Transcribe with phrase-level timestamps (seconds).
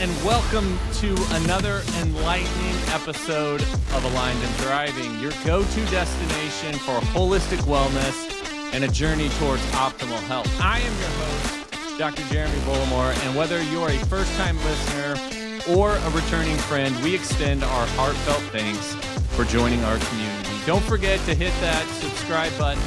[0.00, 6.98] and welcome to another enlightening episode of Aligned and Thriving, your go to destination for
[7.12, 10.48] holistic wellness and a journey towards optimal health.
[10.58, 12.22] I am your host, Dr.
[12.32, 15.16] Jeremy Bollamore, and whether you're a first time listener
[15.68, 18.94] or a returning friend, we extend our heartfelt thanks
[19.36, 20.48] for joining our community.
[20.64, 22.82] Don't forget to hit that subscribe button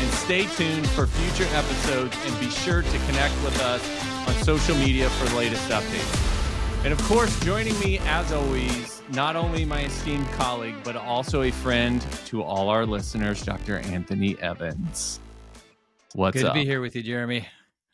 [0.00, 3.82] and stay tuned for future episodes and be sure to connect with us
[4.28, 6.37] on social media for the latest updates.
[6.88, 11.50] And of course, joining me as always, not only my esteemed colleague, but also a
[11.50, 13.80] friend to all our listeners, Dr.
[13.80, 15.20] Anthony Evans.
[16.14, 16.54] What's Good up?
[16.54, 17.46] to be here with you, Jeremy.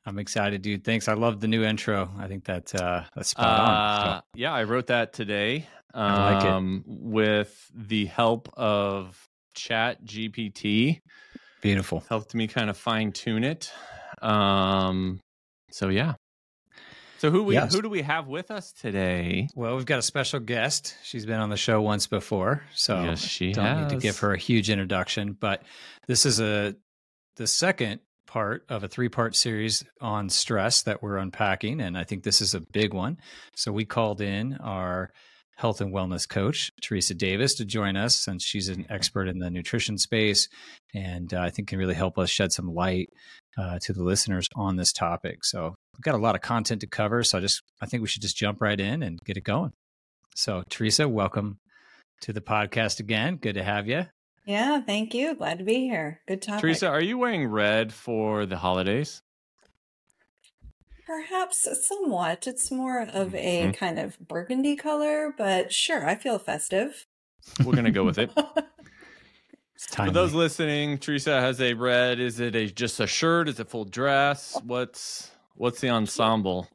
[0.06, 0.84] I'm excited, dude.
[0.84, 1.08] Thanks.
[1.08, 2.08] I love the new intro.
[2.16, 4.22] I think that uh, that's spot Uh, on.
[4.36, 6.48] yeah, I wrote that today I like it.
[6.52, 9.20] um, with the help of
[9.56, 11.00] Chat GPT.
[11.62, 12.04] Beautiful.
[12.08, 13.72] Helped me kind of fine tune it.
[14.22, 15.18] Um,
[15.72, 16.14] so yeah.
[17.24, 17.72] So who we Yes.
[17.74, 19.48] who do we have with us today?
[19.54, 20.94] Well, we've got a special guest.
[21.02, 24.34] She's been on the show once before, so yes, she don't need to give her
[24.34, 25.32] a huge introduction.
[25.32, 25.62] But
[26.06, 26.76] this is a
[27.36, 32.04] the second part of a three part series on stress that we're unpacking, and I
[32.04, 33.16] think this is a big one.
[33.56, 35.10] So we called in our
[35.56, 39.48] health and wellness coach Teresa Davis to join us, since she's an expert in the
[39.48, 40.46] nutrition space,
[40.92, 43.08] and uh, I think can really help us shed some light
[43.58, 45.44] uh, to the listeners on this topic.
[45.44, 47.22] So we've got a lot of content to cover.
[47.22, 49.72] So I just I think we should just jump right in and get it going.
[50.34, 51.58] So Teresa, welcome
[52.22, 53.36] to the podcast again.
[53.36, 54.06] Good to have you.
[54.46, 55.34] Yeah, thank you.
[55.34, 56.20] Glad to be here.
[56.28, 56.60] Good topic.
[56.60, 59.22] Teresa, are you wearing red for the holidays?
[61.06, 62.46] Perhaps somewhat.
[62.46, 63.76] It's more of a Mhm.
[63.76, 67.06] kind of burgundy color, but sure, I feel festive.
[67.64, 68.30] We're gonna go with it.
[69.74, 72.20] It's For those listening, Teresa has a red.
[72.20, 73.48] Is it a just a shirt?
[73.48, 74.58] Is it full dress?
[74.64, 76.68] What's what's the ensemble?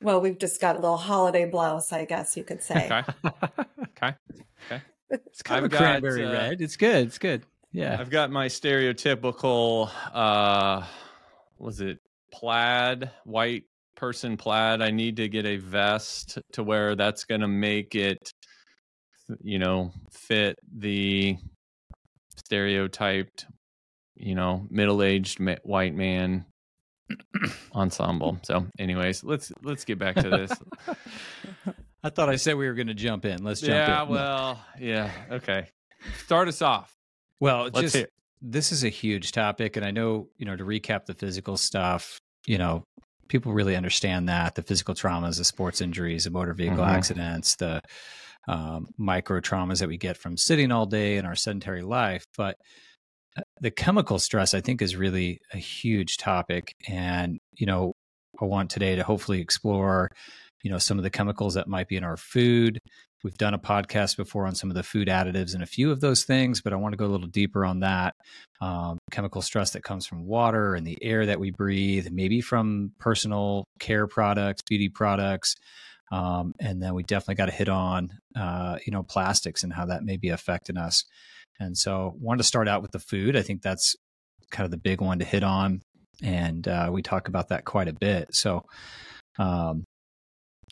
[0.00, 2.86] well, we've just got a little holiday blouse, I guess you could say.
[2.86, 3.02] Okay.
[3.80, 4.14] Okay.
[4.66, 4.82] Okay.
[5.10, 6.60] it's kind I've of a cranberry uh, red.
[6.60, 7.06] It's good.
[7.06, 7.44] It's good.
[7.72, 7.96] Yeah.
[7.98, 10.84] I've got my stereotypical uh
[11.58, 11.98] was it
[12.32, 13.64] plaid, white
[13.94, 14.80] person plaid.
[14.82, 18.32] I need to get a vest to where that's gonna make it
[19.42, 21.36] you know, fit the
[22.46, 23.44] stereotyped,
[24.14, 26.46] you know, middle-aged white man
[27.74, 28.38] ensemble.
[28.42, 30.52] So, anyways, let's let's get back to this.
[32.04, 33.42] I thought I said we were going to jump in.
[33.42, 34.08] Let's jump yeah, in.
[34.08, 35.66] Yeah, well, yeah, okay.
[36.24, 36.94] Start us off.
[37.40, 38.08] well, Let's just hear.
[38.40, 42.20] this is a huge topic, and I know you know to recap the physical stuff.
[42.46, 42.84] You know,
[43.26, 46.88] people really understand that the physical traumas, the sports injuries, the motor vehicle Mhm.
[46.96, 47.82] accidents, the
[48.48, 52.56] um, micro traumas that we get from sitting all day in our sedentary life, but
[53.36, 57.92] uh, the chemical stress I think is really a huge topic, and you know,
[58.40, 60.10] I want today to hopefully explore
[60.62, 62.80] you know some of the chemicals that might be in our food.
[63.24, 66.00] We've done a podcast before on some of the food additives and a few of
[66.00, 68.14] those things but i want to go a little deeper on that
[68.60, 72.92] um, chemical stress that comes from water and the air that we breathe maybe from
[73.00, 75.56] personal care products beauty products
[76.12, 79.86] um, and then we definitely got to hit on uh, you know plastics and how
[79.86, 81.04] that may be affecting us.
[81.58, 83.36] And so wanted to start out with the food.
[83.36, 83.96] I think that's
[84.50, 85.80] kind of the big one to hit on
[86.22, 88.34] and uh, we talk about that quite a bit.
[88.34, 88.64] So
[89.38, 89.84] um,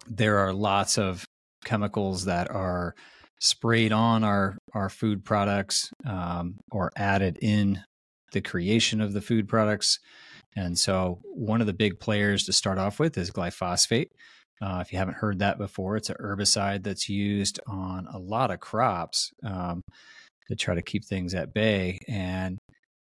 [0.06, 1.24] there are lots of
[1.64, 2.94] chemicals that are
[3.40, 7.82] sprayed on our our food products um, or added in
[8.32, 9.98] the creation of the food products.
[10.56, 14.10] And so one of the big players to start off with is glyphosate
[14.62, 18.50] uh, if you haven't heard that before it's a herbicide that's used on a lot
[18.50, 19.80] of crops um,
[20.48, 22.58] to try to keep things at bay and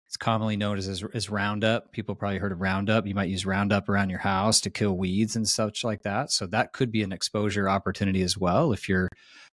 [0.09, 1.91] it's commonly known as, as as Roundup.
[1.91, 3.05] People probably heard of Roundup.
[3.05, 6.31] You might use Roundup around your house to kill weeds and such like that.
[6.31, 9.07] So that could be an exposure opportunity as well if you're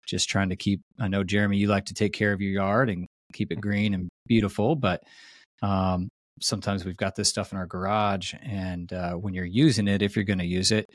[0.05, 0.81] just trying to keep.
[0.99, 3.95] I know Jeremy, you like to take care of your yard and keep it green
[3.95, 5.01] and beautiful, but
[5.63, 6.09] um,
[6.39, 10.15] sometimes we've got this stuff in our garage, and uh, when you're using it, if
[10.15, 10.85] you're going to use it,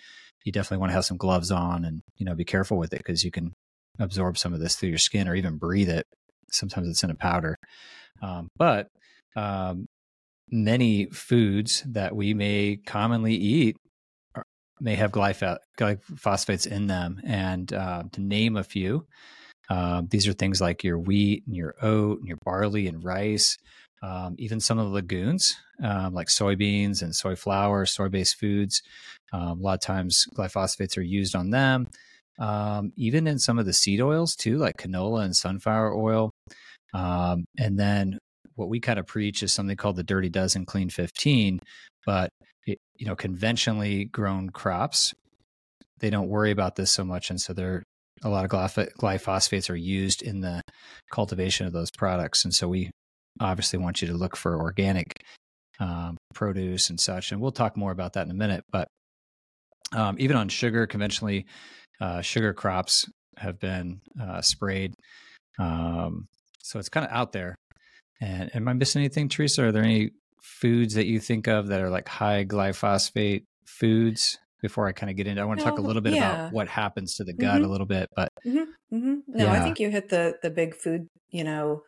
[0.45, 2.99] you definitely want to have some gloves on and you know be careful with it
[2.99, 3.53] because you can
[3.99, 6.07] absorb some of this through your skin or even breathe it.
[6.51, 7.57] Sometimes it's in a powder,
[8.23, 8.89] um, but
[9.37, 9.87] um,
[10.51, 13.77] many foods that we may commonly eat
[14.35, 14.45] are,
[14.81, 17.21] may have glyph- glyphosates in them.
[17.25, 19.07] And uh, to name a few,
[19.69, 23.59] uh, these are things like your wheat and your oat and your barley and rice,
[24.03, 28.83] um, even some of the legumes um, like soybeans and soy flour, soy based foods.
[29.33, 31.89] Um, a lot of times glyphosates are used on them.
[32.39, 36.31] Um, even in some of the seed oils too, like canola and sunflower oil.
[36.95, 38.19] Um, and then
[38.55, 41.61] what we kind of preach is something called the dirty dozen clean 15
[42.07, 42.31] but
[42.67, 45.15] it, you know conventionally grown crops
[46.01, 47.83] they don't worry about this so much, and so they're
[48.25, 50.61] a lot of glyphosates are used in the
[51.11, 52.91] cultivation of those products, and so we
[53.41, 55.23] obviously want you to look for organic
[55.81, 57.33] um, produce and such.
[57.33, 58.65] And we'll talk more about that in a minute.
[58.71, 58.89] But
[59.93, 61.47] um, even on sugar, conventionally,
[62.01, 64.95] uh, sugar crops have been uh, sprayed.
[65.59, 66.27] Um,
[66.63, 67.55] so it's kind of out there.
[68.21, 69.65] And am I missing anything, Teresa?
[69.65, 70.11] Are there any
[70.43, 74.39] foods that you think of that are like high glyphosate foods?
[74.61, 76.33] Before I kind of get into, I want to no, talk a little bit yeah.
[76.33, 77.65] about what happens to the gut mm-hmm.
[77.65, 78.09] a little bit.
[78.17, 78.59] But mm-hmm.
[78.93, 79.15] Mm-hmm.
[79.29, 79.53] no, yeah.
[79.53, 81.83] I think you hit the the big food, you know,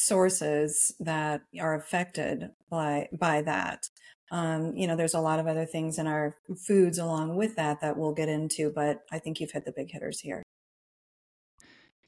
[0.00, 3.88] sources that are affected by by that.
[4.32, 6.36] Um, you know, there's a lot of other things in our
[6.66, 9.90] foods along with that that we'll get into, but I think you've hit the big
[9.90, 10.42] hitters here.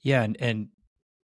[0.02, 0.68] Yeah, and, and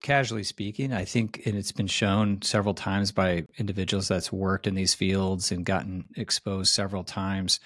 [0.03, 4.75] casually speaking, I think, and it's been shown several times by individuals that's worked in
[4.75, 7.59] these fields and gotten exposed several times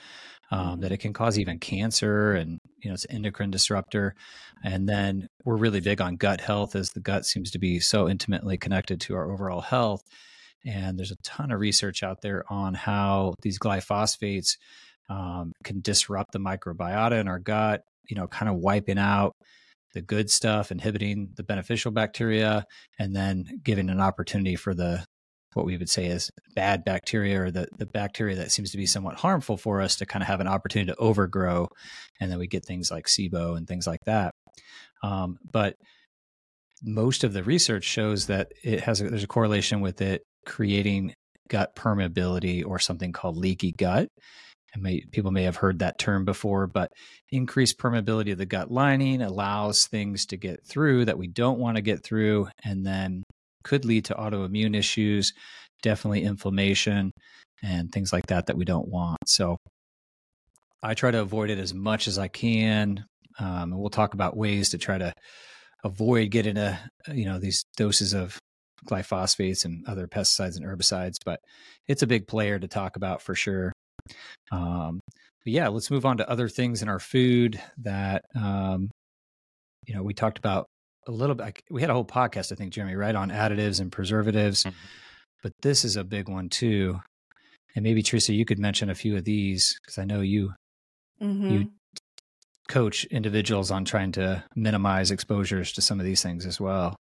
[0.50, 4.14] um, that it can cause even cancer and you know it's an endocrine disruptor.
[4.64, 8.08] And then we're really big on gut health as the gut seems to be so
[8.08, 10.02] intimately connected to our overall health.
[10.66, 14.56] And there's a ton of research out there on how these glyphosates
[15.08, 19.36] um, can disrupt the microbiota in our gut you know kind of wiping out
[19.94, 22.64] the good stuff inhibiting the beneficial bacteria
[22.98, 25.04] and then giving an opportunity for the
[25.54, 28.86] what we would say is bad bacteria or the, the bacteria that seems to be
[28.86, 31.68] somewhat harmful for us to kind of have an opportunity to overgrow.
[32.20, 34.34] And then we get things like SIBO and things like that.
[35.02, 35.76] Um, but
[36.82, 41.14] most of the research shows that it has a, there's a correlation with it creating
[41.48, 44.08] gut permeability or something called leaky gut.
[44.74, 46.92] And may, people may have heard that term before, but
[47.30, 51.76] increased permeability of the gut lining allows things to get through that we don't want
[51.76, 52.48] to get through.
[52.62, 53.24] And then
[53.64, 55.32] could lead to autoimmune issues,
[55.82, 57.10] definitely inflammation
[57.62, 59.19] and things like that that we don't want.
[59.26, 59.56] So
[60.82, 63.05] I try to avoid it as much as I can.
[63.38, 65.12] Um, and we'll talk about ways to try to
[65.84, 66.78] avoid getting a
[67.12, 68.38] you know these doses of
[68.87, 71.16] glyphosates and other pesticides and herbicides.
[71.25, 71.40] But
[71.87, 73.72] it's a big player to talk about for sure.
[74.50, 75.00] Um,
[75.44, 78.90] but yeah, let's move on to other things in our food that um,
[79.87, 80.66] you know we talked about
[81.08, 81.62] a little bit.
[81.70, 84.76] We had a whole podcast, I think, Jeremy, right on additives and preservatives, mm-hmm.
[85.43, 87.00] but this is a big one too.
[87.75, 90.52] And maybe Teresa, you could mention a few of these because I know you
[91.20, 91.50] mm-hmm.
[91.50, 91.72] you
[92.69, 96.96] coach individuals on trying to minimize exposures to some of these things as well.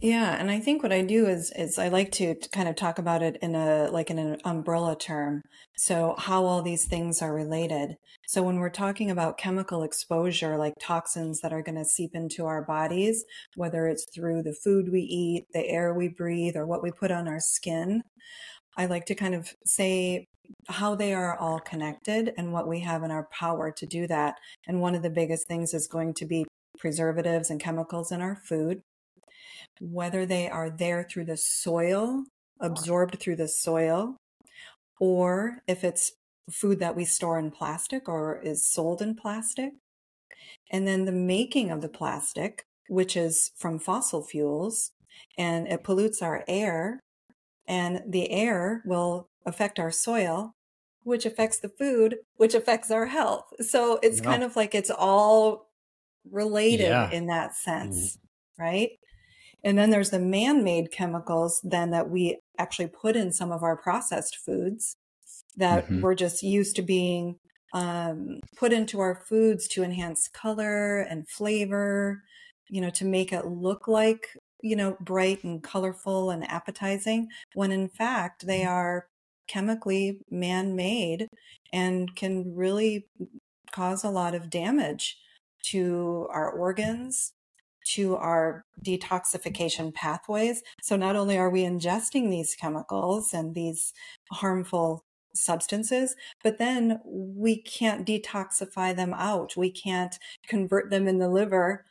[0.00, 3.00] Yeah, and I think what I do is is I like to, kind of talk
[3.00, 5.42] about it in a like in an umbrella term.
[5.76, 7.96] So how all these things are related.
[8.28, 12.46] So when we're talking about chemical exposure, like toxins that are going to seep into
[12.46, 13.24] our bodies,
[13.56, 17.10] whether it's through the food we eat, the air we breathe, or what we put
[17.10, 18.02] on our skin,
[18.76, 20.26] I like to kind of say
[20.68, 24.36] how they are all connected and what we have in our power to do that.
[24.68, 26.46] And one of the biggest things is going to be
[26.78, 28.82] preservatives and chemicals in our food
[29.80, 32.24] whether they are there through the soil,
[32.60, 34.16] absorbed through the soil,
[35.00, 36.12] or if it's
[36.50, 39.72] food that we store in plastic or is sold in plastic.
[40.70, 44.90] And then the making of the plastic, which is from fossil fuels,
[45.36, 47.00] and it pollutes our air,
[47.66, 50.52] and the air will affect our soil,
[51.02, 53.44] which affects the food, which affects our health.
[53.60, 54.24] So it's yeah.
[54.24, 55.68] kind of like it's all
[56.30, 57.10] related yeah.
[57.10, 58.62] in that sense, mm-hmm.
[58.62, 58.90] right?
[59.64, 63.76] And then there's the man-made chemicals then that we actually put in some of our
[63.76, 64.96] processed foods
[65.56, 66.00] that mm-hmm.
[66.00, 67.36] we're just used to being
[67.74, 72.22] um, put into our foods to enhance color and flavor,
[72.68, 74.28] you know, to make it look like,
[74.62, 78.70] you know, bright and colorful and appetizing, when in fact they mm-hmm.
[78.70, 79.06] are
[79.48, 81.28] chemically man made
[81.72, 83.06] and can really
[83.72, 85.16] cause a lot of damage
[85.62, 87.32] to our organs,
[87.94, 90.62] to our detoxification pathways.
[90.82, 93.92] So not only are we ingesting these chemicals and these
[94.30, 95.04] harmful
[95.34, 99.56] substances, but then we can't detoxify them out.
[99.56, 101.84] We can't convert them in the liver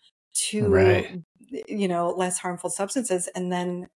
[0.49, 1.21] to, right.
[1.67, 3.87] you know, less harmful substances and then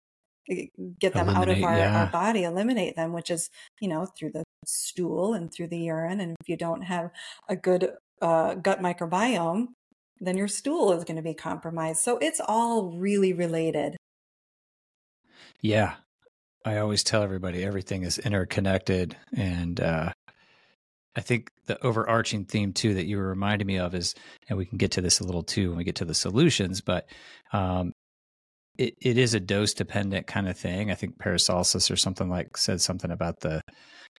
[0.50, 0.68] eh,
[1.00, 2.00] get them eliminate, out of our, yeah.
[2.00, 6.20] our body, eliminate them, which is, you know, through the stool and through the urine.
[6.20, 7.12] And if you don't have
[7.48, 7.92] a good
[8.22, 9.68] uh, gut microbiome,
[10.22, 12.00] then your stool is going to be compromised.
[12.02, 13.98] So it's all really related.
[15.60, 15.96] Yeah.
[16.64, 19.18] I always tell everybody everything is interconnected.
[19.36, 20.14] And uh,
[21.16, 24.14] I think the overarching theme, too, that you were reminding me of is,
[24.48, 26.82] and we can get to this a little too when we get to the solutions,
[26.82, 27.10] but
[27.52, 27.94] um,
[28.78, 30.92] it, it is a dose dependent kind of thing.
[30.92, 33.62] I think Paracelsus or something like said something about the,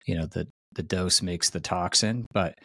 [0.07, 2.59] you know, the, the dose makes the toxin, but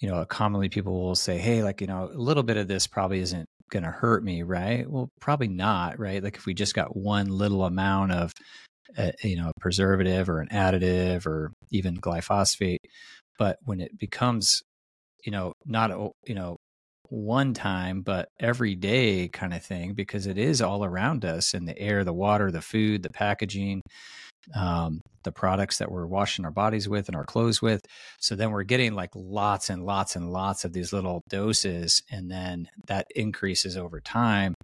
[0.00, 2.86] you know, commonly people will say, hey, like, you know, a little bit of this
[2.86, 4.88] probably isn't going to hurt me, right?
[4.88, 6.22] Well, probably not, right?
[6.22, 8.32] Like if we just got one little amount of,
[8.96, 12.78] uh, you know, a preservative or an additive or even glyphosate,
[13.38, 14.62] but when it becomes,
[15.24, 15.90] you know, not,
[16.26, 16.56] you know,
[17.08, 21.64] one time, but every day kind of thing, because it is all around us in
[21.64, 23.80] the air, the water, the food, the packaging,
[24.54, 27.82] um, the products that we're washing our bodies with and our clothes with.
[28.20, 32.30] So then we're getting like lots and lots and lots of these little doses, and
[32.30, 34.54] then that increases over time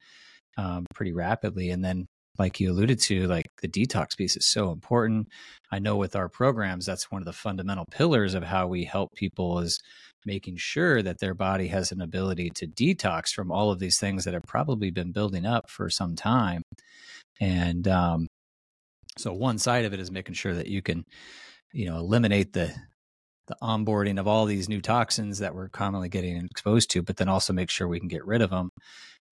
[0.56, 1.70] um, pretty rapidly.
[1.70, 2.06] And then,
[2.38, 5.28] like you alluded to, like the detox piece is so important.
[5.70, 9.10] I know with our programs, that's one of the fundamental pillars of how we help
[9.14, 9.78] people is
[10.24, 14.24] making sure that their body has an ability to detox from all of these things
[14.24, 16.62] that have probably been building up for some time.
[17.40, 18.28] And um,
[19.18, 21.04] so one side of it is making sure that you can,
[21.72, 22.74] you know, eliminate the
[23.48, 27.28] the onboarding of all these new toxins that we're commonly getting exposed to, but then
[27.28, 28.70] also make sure we can get rid of them.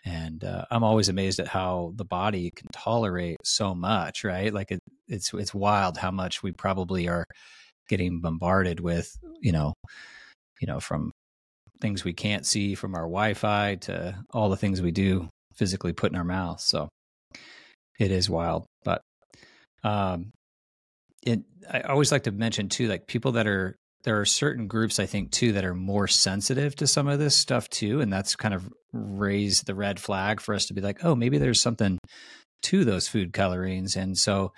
[0.05, 4.53] And uh, I'm always amazed at how the body can tolerate so much, right?
[4.53, 7.25] Like it, it's it's wild how much we probably are
[7.89, 9.75] getting bombarded with, you know,
[10.61, 11.13] you know, from
[11.81, 16.13] things we can't see from our Wi-Fi to all the things we do physically put
[16.13, 16.61] in our mouth.
[16.61, 16.89] So
[17.99, 18.65] it is wild,
[19.85, 20.33] um,
[21.23, 24.99] it, I always like to mention too, like people that are there are certain groups
[24.99, 28.37] I think too that are more sensitive to some of this stuff too, and that's
[28.37, 31.99] kind of raised the red flag for us to be like, oh, maybe there's something
[32.63, 33.97] to those food colorings.
[33.97, 34.53] And so,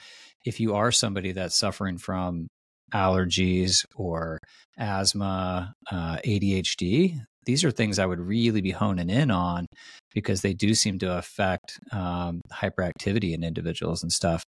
[0.45, 2.49] if you are somebody that's suffering from
[2.93, 4.39] allergies or
[4.79, 9.67] asthma, uh, ADHD, these are things I would really be honing in on
[10.15, 14.45] because they do seem to affect um, hyperactivity in individuals and stuff.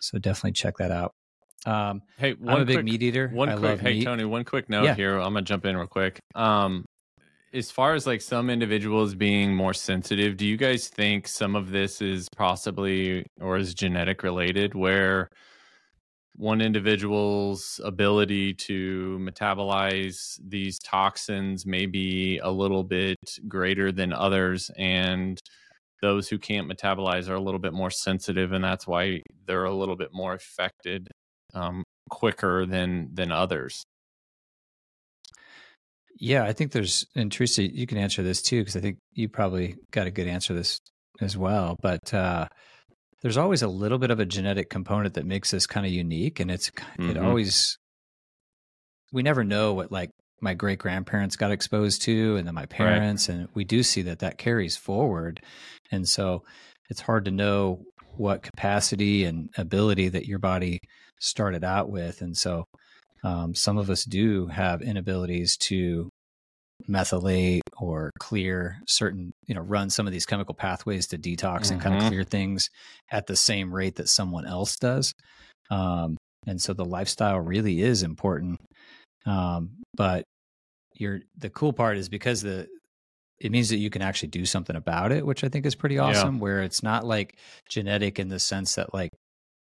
[0.00, 1.14] So definitely check that out.
[1.66, 3.28] Um, hey, one I'm a big quick, meat eater.
[3.28, 4.04] One I quick, hey meat.
[4.04, 4.94] Tony, one quick note yeah.
[4.94, 5.18] here.
[5.18, 6.18] I'm gonna jump in real quick.
[6.34, 6.86] Um,
[7.52, 11.70] as far as like some individuals being more sensitive, do you guys think some of
[11.70, 15.28] this is possibly or is genetic related, where
[16.36, 24.70] one individual's ability to metabolize these toxins may be a little bit greater than others,
[24.78, 25.38] and
[26.00, 29.74] those who can't metabolize are a little bit more sensitive, and that's why they're a
[29.74, 31.08] little bit more affected
[31.54, 33.82] um, quicker than than others.
[36.18, 39.28] Yeah, I think there's, and Teresa, you can answer this too, because I think you
[39.28, 40.78] probably got a good answer to this
[41.20, 41.76] as well.
[41.80, 42.46] But uh,
[43.22, 46.40] there's always a little bit of a genetic component that makes us kind of unique,
[46.40, 47.10] and it's mm-hmm.
[47.10, 47.78] it always
[49.12, 50.10] we never know what like
[50.40, 53.38] my great grandparents got exposed to and then my parents right.
[53.38, 55.40] and we do see that that carries forward
[55.90, 56.42] and so
[56.88, 57.82] it's hard to know
[58.16, 60.80] what capacity and ability that your body
[61.20, 62.64] started out with and so
[63.22, 66.08] um, some of us do have inabilities to
[66.88, 71.74] methylate or clear certain you know run some of these chemical pathways to detox mm-hmm.
[71.74, 72.68] and kind of clear things
[73.10, 75.12] at the same rate that someone else does
[75.70, 76.16] um,
[76.46, 78.58] and so the lifestyle really is important
[79.26, 80.24] um, but
[80.94, 82.68] you're the cool part is because the
[83.40, 85.98] it means that you can actually do something about it, which I think is pretty
[85.98, 86.34] awesome.
[86.36, 86.40] Yeah.
[86.40, 89.10] Where it's not like genetic in the sense that like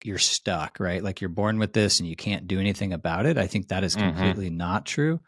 [0.05, 1.03] you're stuck, right?
[1.03, 3.39] Like you're born with this and you can't do anything about it.
[3.39, 4.09] I think that is mm-hmm.
[4.09, 4.59] completely mm-hmm.
[4.59, 5.21] not true.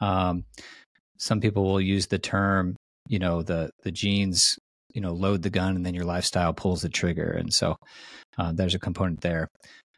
[0.00, 0.44] Um,
[1.18, 2.76] some people will use the term,
[3.08, 4.58] you know, the the genes,
[4.94, 7.76] you know, load the gun and then your lifestyle pulls the trigger, and so
[8.38, 9.48] uh, there's a component there.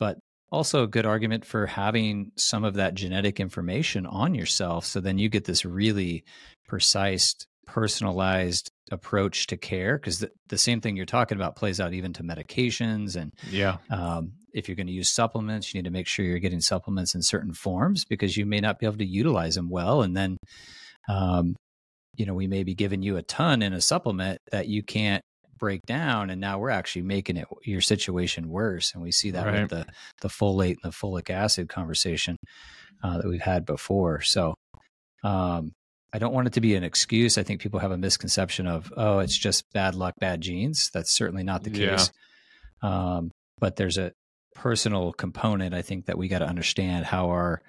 [0.01, 0.19] But
[0.55, 5.19] also a good argument for having some of that genetic information on yourself so then
[5.19, 6.25] you get this really
[6.67, 7.35] precise
[7.67, 12.13] personalized approach to care because the, the same thing you're talking about plays out even
[12.13, 13.79] to medications and yeah.
[13.91, 17.15] um, if you're going to use supplements you need to make sure you're getting supplements
[17.15, 20.37] in certain forms because you may not be able to utilize them well and then
[21.09, 21.57] um,
[22.15, 25.23] you know we may be giving you a ton in a supplement that you can't
[25.65, 29.47] break down and now we're actually making it your situation worse and we see that
[29.47, 29.63] right.
[29.63, 29.87] with the
[30.21, 32.37] the folate and the folic acid conversation
[33.03, 34.55] uh, that we've had before so
[35.23, 35.73] um,
[36.13, 37.39] I don't want it to be an excuse.
[37.39, 40.91] I think people have a misconception of, oh, it's just bad luck, bad genes.
[40.93, 42.13] That's certainly not the case.
[42.83, 42.89] Yeah.
[43.17, 44.13] Um, but there's a
[44.55, 47.63] personal component, I think, that we got to understand how our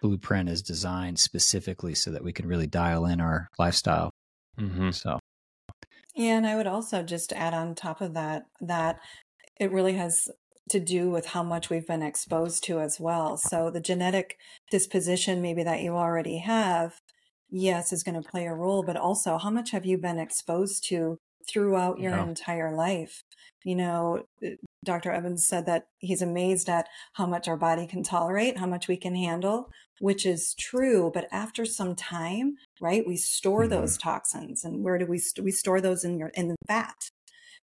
[0.00, 4.10] blueprint is designed specifically so that we can really dial in our lifestyle.
[4.58, 4.90] Mm-hmm.
[4.92, 5.18] So
[6.14, 8.98] yeah, and I would also just add on top of that that
[9.58, 10.28] it really has
[10.70, 13.36] to do with how much we've been exposed to as well.
[13.36, 14.36] So the genetic
[14.70, 17.00] disposition maybe that you already have,
[17.50, 20.84] yes, is going to play a role, but also how much have you been exposed
[20.88, 21.18] to
[21.50, 22.24] throughout your yeah.
[22.24, 23.22] entire life?
[23.64, 25.12] You know, eh, Dr.
[25.12, 28.96] Evans said that he's amazed at how much our body can tolerate, how much we
[28.96, 29.70] can handle,
[30.00, 31.10] which is true.
[31.12, 33.70] But after some time, right, we store mm-hmm.
[33.70, 37.10] those toxins, and where do we st- we store those in your in the fat?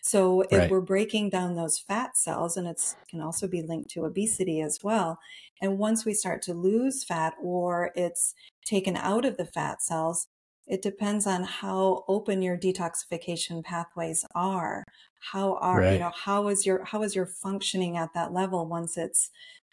[0.01, 0.69] So if right.
[0.69, 4.79] we're breaking down those fat cells, and it can also be linked to obesity as
[4.83, 5.19] well.
[5.61, 8.33] And once we start to lose fat, or it's
[8.65, 10.27] taken out of the fat cells,
[10.67, 14.83] it depends on how open your detoxification pathways are.
[15.31, 15.93] How are right.
[15.93, 19.29] you know how is your how is your functioning at that level once it's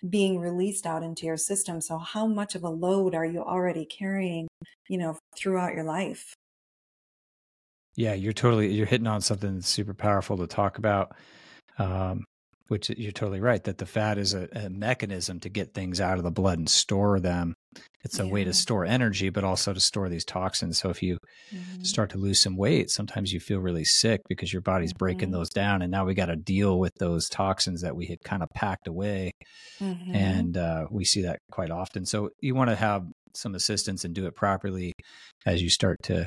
[0.09, 1.81] being released out into your system?
[1.81, 4.47] So how much of a load are you already carrying,
[4.89, 6.35] you know, throughout your life?
[7.97, 11.17] Yeah, you're totally you're hitting on something that's super powerful to talk about.
[11.79, 12.25] Um,
[12.69, 16.17] which you're totally right that the fat is a, a, mechanism to get things out
[16.17, 17.55] of the blood and store them.
[18.05, 18.31] It's a yeah.
[18.31, 20.79] way to store energy, but also to store these toxins.
[20.79, 21.19] So if you
[21.53, 21.83] mm-hmm.
[21.83, 24.99] start to lose some weight, sometimes you feel really sick because your body's mm-hmm.
[24.99, 28.23] breaking those down, and now we got to deal with those toxins that we had
[28.23, 29.33] kind of packed away,
[29.81, 30.15] mm-hmm.
[30.15, 32.07] and uh, we see that quite often.
[32.07, 33.05] So you want to have
[33.35, 34.93] some assistance and do it properly
[35.45, 36.27] as you start to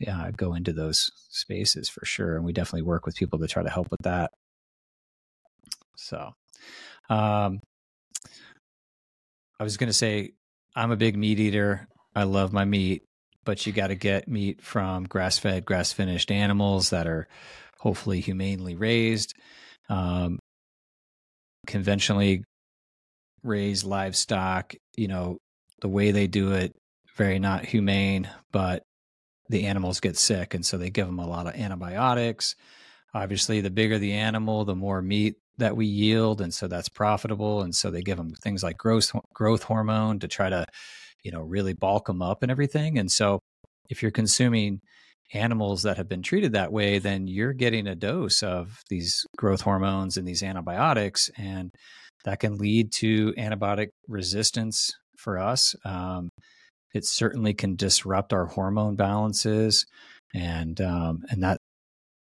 [0.00, 2.34] yeah, go into those spaces for sure.
[2.36, 4.30] And we definitely work with people to try to help with that.
[6.00, 6.32] So,
[7.08, 7.60] um,
[9.58, 10.32] I was going to say,
[10.74, 11.86] I'm a big meat eater.
[12.14, 13.02] I love my meat,
[13.44, 17.28] but you got to get meat from grass fed, grass finished animals that are
[17.78, 19.34] hopefully humanely raised.
[19.88, 20.38] Um,
[21.66, 22.44] conventionally
[23.42, 25.38] raised livestock, you know,
[25.80, 26.74] the way they do it,
[27.16, 28.82] very not humane, but
[29.48, 30.54] the animals get sick.
[30.54, 32.54] And so they give them a lot of antibiotics.
[33.12, 37.62] Obviously, the bigger the animal, the more meat that we yield and so that's profitable
[37.62, 40.66] and so they give them things like growth growth hormone to try to
[41.22, 43.38] you know really bulk them up and everything and so
[43.88, 44.80] if you're consuming
[45.32, 49.60] animals that have been treated that way then you're getting a dose of these growth
[49.60, 51.70] hormones and these antibiotics and
[52.24, 55.74] that can lead to antibiotic resistance for us.
[55.84, 56.30] Um,
[56.92, 59.86] it certainly can disrupt our hormone balances
[60.34, 61.59] and um, and that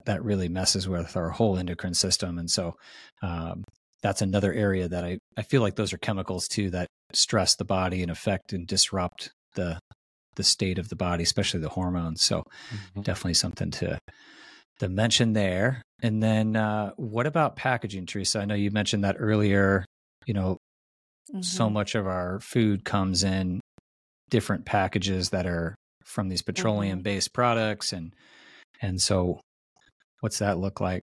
[0.10, 2.40] that really messes with our whole endocrine system.
[2.40, 2.74] And so
[3.22, 3.64] um,
[4.02, 7.64] that's another area that I, I feel like those are chemicals too that stress the
[7.64, 9.80] body and affect and disrupt the
[10.36, 12.24] the state of the body, especially the hormones.
[12.24, 12.42] So
[12.74, 13.02] mm-hmm.
[13.02, 14.00] definitely something to
[14.80, 15.84] to mention there.
[16.02, 18.40] And then uh, what about packaging, Teresa?
[18.40, 19.86] I know you mentioned that earlier.
[20.26, 20.58] You know,
[21.32, 21.42] mm-hmm.
[21.42, 23.60] so much of our food comes in
[24.32, 27.36] different packages that are from these petroleum based mm-hmm.
[27.36, 28.16] products and
[28.82, 29.40] and so
[30.20, 31.04] What's that look like?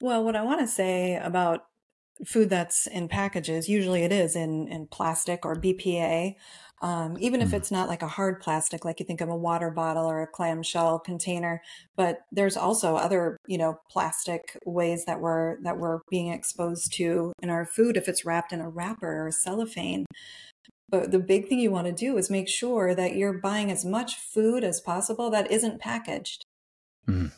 [0.00, 1.66] Well, what I want to say about
[2.24, 6.34] food that's in packages, usually it is in, in plastic or BPA,
[6.82, 7.54] um, even if mm.
[7.54, 10.26] it's not like a hard plastic, like you think of a water bottle or a
[10.26, 11.62] clamshell container.
[11.96, 17.32] But there's also other, you know, plastic ways that we're that we're being exposed to
[17.42, 20.04] in our food if it's wrapped in a wrapper or cellophane.
[20.88, 23.84] But the big thing you want to do is make sure that you're buying as
[23.84, 26.44] much food as possible that isn't packaged.
[27.08, 27.32] Mm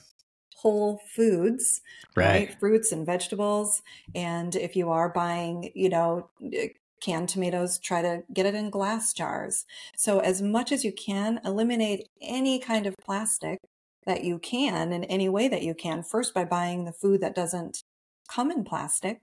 [0.58, 1.80] whole foods,
[2.16, 2.26] right.
[2.26, 2.58] right.
[2.58, 3.82] Fruits and vegetables.
[4.14, 6.68] And if you are buying, you know, eh,
[7.00, 9.66] canned tomatoes, try to get it in glass jars.
[9.96, 13.60] So, as much as you can, eliminate any kind of plastic
[14.04, 16.02] that you can in any way that you can.
[16.02, 17.82] First, by buying the food that doesn't
[18.28, 19.20] come in plastic.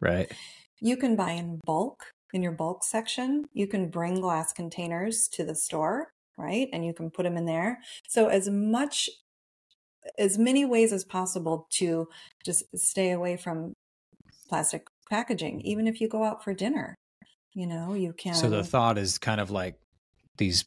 [0.00, 0.32] Right.
[0.80, 3.44] You can buy in bulk in your bulk section.
[3.52, 6.68] You can bring glass containers to the store, right?
[6.72, 7.78] And you can put them in there.
[8.08, 9.08] So, as much
[10.18, 12.08] as many ways as possible to
[12.44, 13.74] just stay away from
[14.48, 16.94] plastic packaging, even if you go out for dinner.
[17.54, 18.34] You know, you can.
[18.34, 19.74] So the thought is kind of like
[20.38, 20.64] these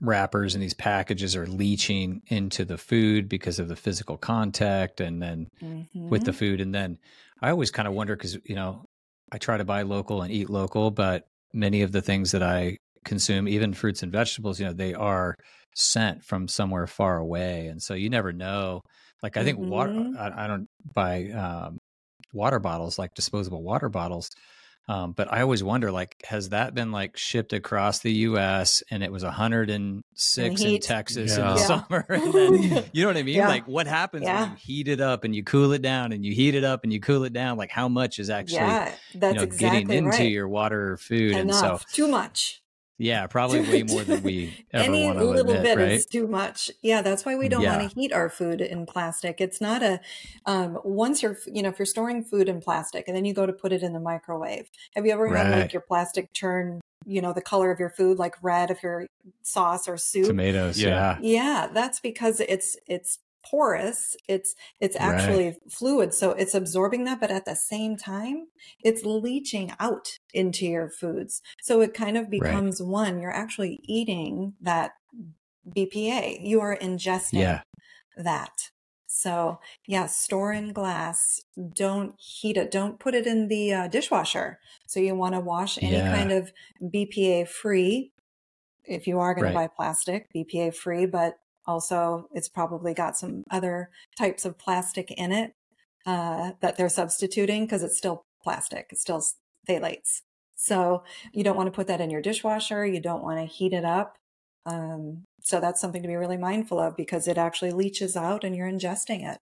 [0.00, 5.22] wrappers and these packages are leaching into the food because of the physical contact and
[5.22, 6.08] then mm-hmm.
[6.08, 6.38] with the mm-hmm.
[6.38, 6.60] food.
[6.60, 6.98] And then
[7.40, 8.84] I always kind of wonder because, you know,
[9.30, 12.78] I try to buy local and eat local, but many of the things that I
[13.04, 15.36] consume, even fruits and vegetables, you know, they are
[15.74, 18.82] sent from somewhere far away, and so you never know.
[19.22, 19.70] Like I think mm-hmm.
[19.70, 21.78] water, I, I, don't buy um,
[22.32, 24.30] water bottles like disposable water bottles.
[24.88, 28.82] Um, but I always wonder, like, has that been like shipped across the U.S.
[28.90, 31.50] and it was 106 in Texas yeah.
[31.50, 31.66] in the yeah.
[31.88, 32.04] summer?
[32.08, 33.36] And then, you know what I mean?
[33.36, 33.48] Yeah.
[33.48, 36.34] Like, what happens when you heat it up and you cool it down and you
[36.34, 37.56] heat it up and you cool it down?
[37.56, 40.30] Like, how much is actually, yeah, that's you know, exactly getting into right.
[40.30, 41.36] your water or food?
[41.36, 41.40] Enough.
[41.40, 42.61] And so, too much.
[42.98, 45.92] Yeah, probably way more than we ever Any want to little admit, bit right?
[45.92, 46.70] is too much.
[46.82, 47.76] Yeah, that's why we don't yeah.
[47.76, 49.40] want to heat our food in plastic.
[49.40, 50.00] It's not a
[50.46, 53.46] um, once you're you know if you're storing food in plastic and then you go
[53.46, 54.70] to put it in the microwave.
[54.94, 55.46] Have you ever right.
[55.46, 58.82] had like your plastic turn you know the color of your food like red if
[58.82, 59.06] your
[59.42, 65.56] sauce or soup tomatoes yeah yeah that's because it's it's porous it's it's actually right.
[65.70, 68.46] fluid so it's absorbing that but at the same time
[68.82, 72.88] it's leaching out into your foods so it kind of becomes right.
[72.88, 74.92] one you're actually eating that
[75.76, 77.62] bpa you are ingesting yeah.
[78.16, 78.70] that
[79.06, 81.40] so yeah store in glass
[81.74, 85.78] don't heat it don't put it in the uh, dishwasher so you want to wash
[85.82, 86.14] any yeah.
[86.14, 86.52] kind of
[86.82, 88.12] bpa free
[88.84, 89.50] if you are going right.
[89.50, 91.34] to buy plastic bpa free but
[91.66, 95.52] also, it's probably got some other types of plastic in it
[96.06, 98.88] uh, that they're substituting because it's still plastic.
[98.90, 99.22] It's still
[99.68, 100.22] phthalates.
[100.56, 102.86] So you don't want to put that in your dishwasher.
[102.86, 104.16] You don't want to heat it up.
[104.64, 108.54] Um, so that's something to be really mindful of because it actually leaches out and
[108.54, 109.38] you're ingesting it.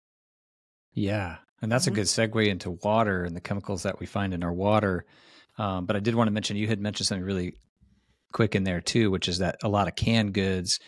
[0.92, 1.36] Yeah.
[1.60, 1.94] And that's mm-hmm.
[1.94, 5.04] a good segue into water and the chemicals that we find in our water.
[5.58, 7.54] Um, but I did want to mention, you had mentioned something really
[8.32, 10.80] quick in there too, which is that a lot of canned goods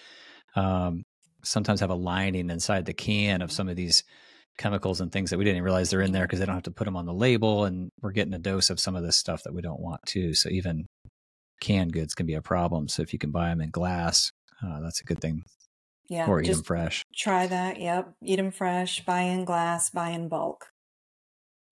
[0.57, 1.05] um,
[1.43, 4.05] sometimes have a lining inside the can of some of these
[4.59, 6.71] chemicals and things that we didn't realize they're in there because they don't have to
[6.71, 9.43] put them on the label and we're getting a dose of some of this stuff
[9.45, 10.87] that we don't want to so even
[11.61, 12.89] canned goods can be a problem.
[12.89, 14.31] So if you can buy them in glass
[14.65, 15.43] uh, that's a good thing.
[16.09, 17.05] Yeah or eat them fresh.
[17.15, 17.81] try that.
[17.81, 20.67] Yep eat them fresh buy in glass buy in bulk.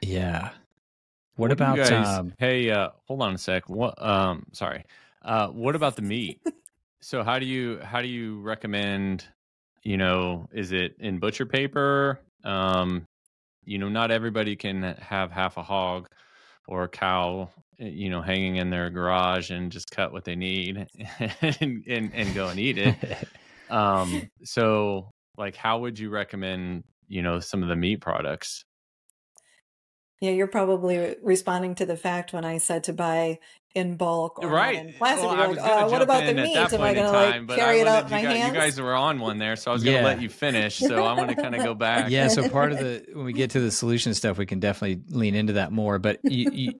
[0.01, 0.51] Yeah.
[1.37, 3.69] What, what about guys, um, hey uh hold on a sec.
[3.69, 4.85] What um sorry.
[5.23, 6.41] Uh what about the meat?
[7.03, 9.25] So how do you how do you recommend
[9.83, 12.21] you know, is it in butcher paper?
[12.45, 13.07] Um,
[13.65, 16.09] you know, not everybody can have half a hog
[16.67, 20.37] or a cow, eh, you know, hanging in their garage and just cut what they
[20.37, 20.87] need
[21.41, 22.97] and, and, and go and eat it.
[23.71, 28.65] um, so like, how would you recommend, you know, some of the meat products?
[30.21, 33.39] Yeah, you're probably responding to the fact when I said to buy
[33.75, 34.77] in bulk or right.
[34.77, 35.25] in plastic.
[35.31, 36.57] Well, like, uh, what about the meat?
[36.57, 38.55] Am I going to like carry it out my guys, hands?
[38.55, 40.81] You guys were on one there, so I was going to let you finish.
[40.91, 42.11] So I want to kind of go back.
[42.11, 42.27] Yeah.
[42.27, 45.37] So part of the when we get to the solution stuff, we can definitely lean
[45.37, 46.01] into that more.
[46.01, 46.73] But you you,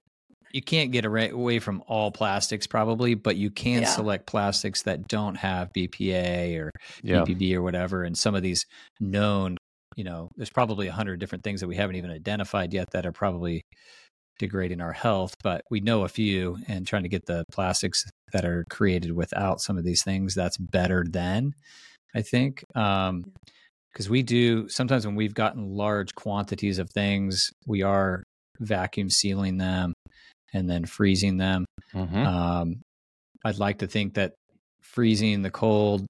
[0.51, 3.87] you can't get away from all plastics probably, but you can yeah.
[3.87, 6.71] select plastics that don't have BPA or
[7.03, 7.21] yeah.
[7.21, 8.65] BPB or whatever, and some of these
[8.99, 9.57] known
[9.95, 13.05] you know, there's probably a hundred different things that we haven't even identified yet that
[13.05, 13.61] are probably
[14.39, 18.45] degrading our health, but we know a few and trying to get the plastics that
[18.45, 21.53] are created without some of these things that's better than
[22.15, 22.63] I think.
[22.75, 23.25] Um,
[23.91, 28.23] because we do sometimes when we've gotten large quantities of things, we are
[28.59, 29.93] vacuum sealing them
[30.53, 31.65] and then freezing them.
[31.93, 32.25] Mm-hmm.
[32.25, 32.81] Um,
[33.43, 34.33] I'd like to think that
[34.81, 36.05] freezing the cold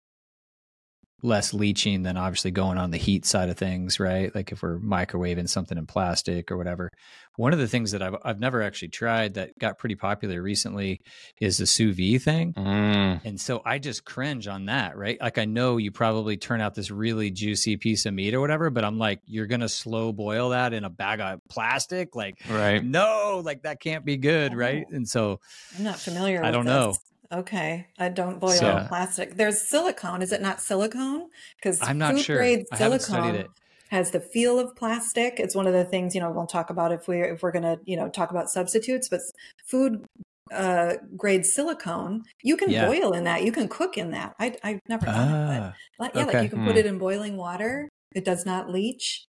[1.24, 4.34] less leaching than obviously going on the heat side of things, right?
[4.34, 6.90] Like if we're microwaving something in plastic or whatever.
[7.38, 11.00] One of the things that I've I've never actually tried that got pretty popular recently
[11.40, 12.54] is the sous vide thing.
[12.54, 13.22] Mm.
[13.24, 15.20] And so I just cringe on that, right?
[15.22, 18.70] Like I know you probably turn out this really juicy piece of meat or whatever,
[18.70, 22.16] but I'm like, you're gonna slow boil that in a bag of plastic?
[22.16, 22.84] Like right.
[22.84, 24.86] no, like that can't be good, right?
[24.92, 25.40] And so
[25.78, 26.74] I'm not familiar I don't this.
[26.74, 26.96] know.
[27.32, 29.36] Okay, I don't boil so, plastic.
[29.36, 30.22] There's silicone.
[30.22, 31.30] Is it not silicone?
[31.56, 32.38] Because I'm not sure.
[32.38, 33.46] Grade silicone
[33.90, 35.40] has the feel of plastic.
[35.40, 37.64] It's one of the things you know we'll talk about if we if we're going
[37.64, 39.08] to you know talk about substitutes.
[39.08, 39.22] But
[39.66, 40.06] food
[40.52, 42.88] uh, grade silicone, you can yeah.
[42.88, 43.44] boil in that.
[43.44, 44.36] You can cook in that.
[44.40, 46.34] I I've never done ah, it, but yeah, okay.
[46.34, 46.68] like you can hmm.
[46.68, 47.88] put it in boiling water.
[48.14, 49.26] It does not leach.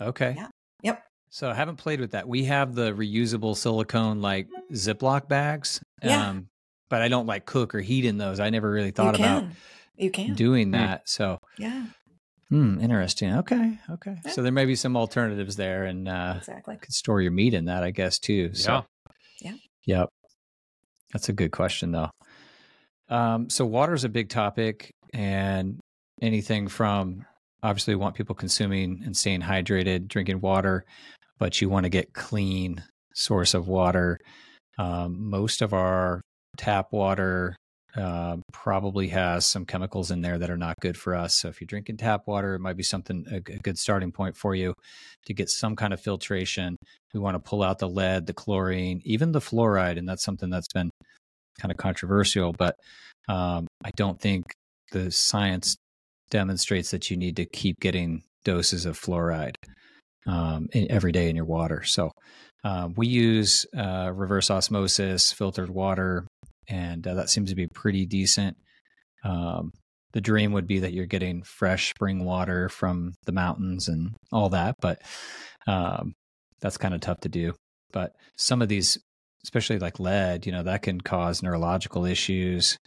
[0.00, 0.34] Okay.
[0.36, 0.48] Yeah.
[0.82, 1.02] Yep.
[1.30, 2.26] So I haven't played with that.
[2.26, 5.80] We have the reusable silicone like Ziploc bags.
[6.02, 6.28] Yeah.
[6.28, 6.49] Um,
[6.90, 8.40] but I don't like cook or heat in those.
[8.40, 9.44] I never really thought about
[9.96, 10.72] you can doing hmm.
[10.72, 11.08] that.
[11.08, 11.86] So yeah.
[12.50, 13.36] Hmm, interesting.
[13.36, 13.78] Okay.
[13.88, 14.18] Okay.
[14.24, 14.32] Yeah.
[14.32, 17.66] So there may be some alternatives there and uh exactly could store your meat in
[17.66, 18.52] that, I guess, too.
[18.54, 18.84] So
[19.40, 19.54] yeah.
[19.86, 20.08] Yep.
[21.12, 22.10] That's a good question though.
[23.08, 25.80] Um, so water is a big topic and
[26.20, 27.24] anything from
[27.62, 30.84] obviously we want people consuming and staying hydrated, drinking water,
[31.38, 32.82] but you want to get clean
[33.14, 34.18] source of water.
[34.78, 36.22] Um, most of our
[36.60, 37.56] tap water
[37.96, 41.34] uh, probably has some chemicals in there that are not good for us.
[41.34, 44.54] So if you're drinking tap water, it might be something a, good starting point for
[44.54, 44.74] you
[45.24, 46.76] to get some kind of filtration.
[47.14, 50.50] We want to pull out the lead, the chlorine, even the fluoride, and that's something
[50.50, 50.90] that's been
[51.58, 52.52] kind of controversial.
[52.52, 52.76] But
[53.28, 54.44] um, I don't think
[54.92, 55.76] the science
[56.30, 59.56] demonstrates that you need to keep getting doses of fluoride
[60.26, 61.82] um, in, every day in your water.
[61.84, 62.12] So
[62.62, 66.26] uh, we use uh, reverse osmosis, filtered water,
[66.70, 68.56] and uh, that seems to be pretty decent.
[69.24, 69.72] Um,
[70.12, 74.48] the dream would be that you're getting fresh spring water from the mountains and all
[74.50, 75.02] that, but
[75.66, 76.14] um,
[76.60, 77.54] that's kind of tough to do.
[77.92, 78.98] But some of these,
[79.44, 82.78] especially like lead, you know, that can cause neurological issues.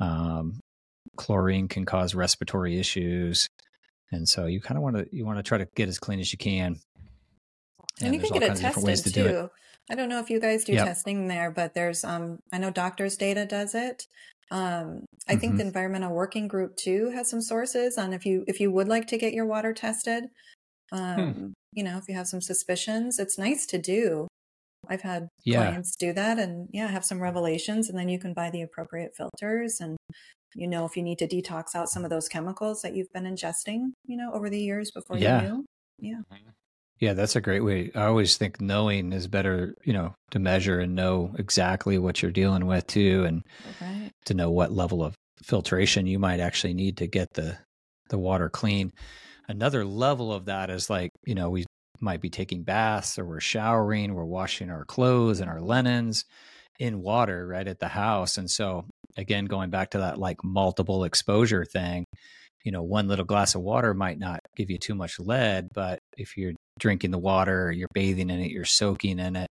[0.00, 0.60] Um,
[1.16, 3.48] chlorine can cause respiratory issues.
[4.10, 6.20] And so you kind of want to you want to try to get as clean
[6.20, 6.76] as you can.
[8.00, 9.50] And, and you can get it tested to too.
[9.90, 10.86] I don't know if you guys do yep.
[10.86, 14.06] testing there, but there's um I know Doctors Data does it.
[14.50, 15.40] Um, I mm-hmm.
[15.40, 18.88] think the Environmental Working Group too has some sources on if you if you would
[18.88, 20.24] like to get your water tested.
[20.92, 20.98] Hmm.
[20.98, 21.46] Um, hmm.
[21.72, 24.28] you know, if you have some suspicions, it's nice to do.
[24.88, 25.64] I've had yeah.
[25.64, 29.12] clients do that and yeah, have some revelations and then you can buy the appropriate
[29.16, 29.96] filters and
[30.54, 33.24] you know if you need to detox out some of those chemicals that you've been
[33.24, 35.42] ingesting, you know, over the years before yeah.
[35.42, 35.64] you knew.
[36.00, 36.20] Yeah.
[37.00, 37.90] Yeah, that's a great way.
[37.94, 42.30] I always think knowing is better, you know, to measure and know exactly what you're
[42.30, 43.42] dealing with too and
[43.80, 44.10] right.
[44.26, 47.58] to know what level of filtration you might actually need to get the
[48.10, 48.92] the water clean.
[49.48, 51.64] Another level of that is like, you know, we
[52.00, 56.24] might be taking baths or we're showering, we're washing our clothes and our linens
[56.78, 58.36] in water right at the house.
[58.36, 58.84] And so
[59.16, 62.04] again, going back to that like multiple exposure thing,
[62.64, 65.98] you know, one little glass of water might not give you too much lead, but
[66.16, 69.48] if you're drinking the water, you're bathing in it, you're soaking in it,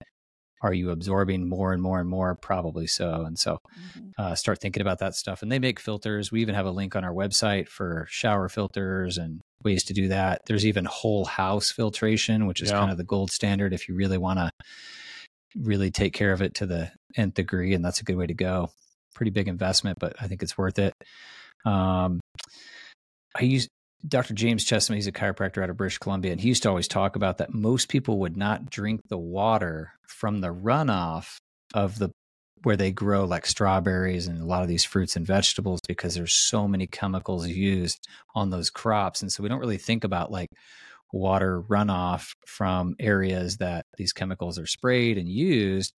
[0.62, 2.36] are you absorbing more and more and more?
[2.36, 3.26] Probably so.
[3.26, 4.10] And so mm-hmm.
[4.18, 5.42] uh, start thinking about that stuff.
[5.42, 6.32] And they make filters.
[6.32, 10.08] We even have a link on our website for shower filters and ways to do
[10.08, 10.42] that.
[10.48, 12.80] There's even whole house filtration, which is yeah.
[12.80, 14.50] kind of the gold standard if you really want to
[15.56, 17.74] really take care of it to the nth degree.
[17.74, 18.70] And that's a good way to go.
[19.14, 20.94] Pretty big investment, but I think it's worth it.
[21.66, 22.20] Um,
[23.36, 23.68] I use
[24.06, 24.34] Dr.
[24.34, 27.16] James Chestnut, he's a chiropractor out of British Columbia, and he used to always talk
[27.16, 31.38] about that most people would not drink the water from the runoff
[31.74, 32.12] of the
[32.64, 36.34] where they grow like strawberries and a lot of these fruits and vegetables because there's
[36.34, 39.22] so many chemicals used on those crops.
[39.22, 40.50] And so we don't really think about like
[41.14, 45.94] water runoff from areas that these chemicals are sprayed and used.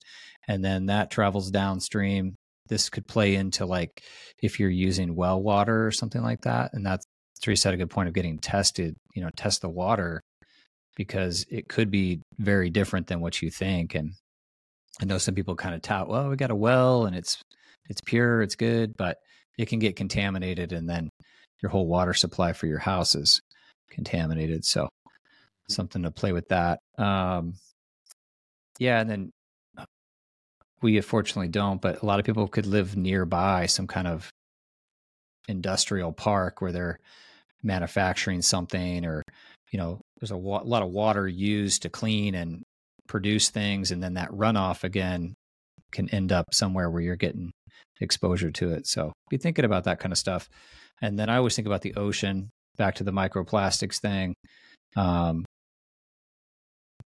[0.47, 2.35] And then that travels downstream.
[2.67, 4.03] This could play into like
[4.41, 6.71] if you're using well water or something like that.
[6.73, 7.05] And that's
[7.41, 10.21] Teresa had a good point of getting tested, you know, test the water
[10.95, 13.95] because it could be very different than what you think.
[13.95, 14.13] And
[15.02, 17.41] I know some people kind of tout, well, we got a well and it's
[17.89, 19.17] it's pure, it's good, but
[19.58, 21.10] it can get contaminated and then
[21.62, 23.41] your whole water supply for your house is
[23.89, 24.65] contaminated.
[24.65, 24.89] So
[25.69, 26.80] something to play with that.
[26.97, 27.56] Um,
[28.78, 29.32] yeah, and then
[29.78, 29.86] uh,
[30.82, 34.30] we unfortunately don't, but a lot of people could live nearby some kind of
[35.47, 36.99] industrial park where they're
[37.63, 39.22] manufacturing something or
[39.72, 42.63] you know there's a wa- lot of water used to clean and
[43.08, 45.34] produce things and then that runoff again
[45.91, 47.52] can end up somewhere where you're getting
[48.02, 48.88] exposure to it.
[48.88, 50.48] So be thinking about that kind of stuff.
[51.02, 54.36] And then i always think about the ocean back to the microplastics thing.
[54.95, 55.45] Um,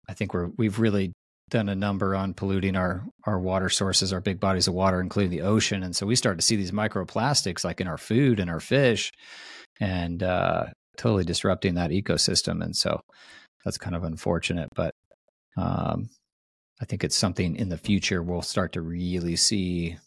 [0.07, 1.13] i think we're we've really
[1.49, 5.31] done a number on polluting our our water sources our big bodies of water including
[5.31, 5.83] the ocean.
[5.83, 9.11] And so we start to see these microplastics like in our food and our fish
[9.79, 10.65] and uh,
[10.97, 12.63] totally disrupting that ecosystem.
[12.63, 13.01] And so
[13.65, 14.93] that's kind of unfortunate, but
[15.57, 16.09] um,
[16.81, 19.97] I think it's something in the future we'll start to really see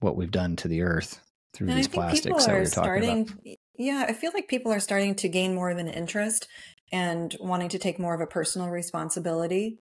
[0.00, 1.20] what we've done to the earth
[1.54, 3.56] through and these plastics that we're talking about.
[3.78, 6.46] Yeah, I feel like people are starting to gain more of an interest
[6.92, 9.78] and wanting to take more of a personal responsibility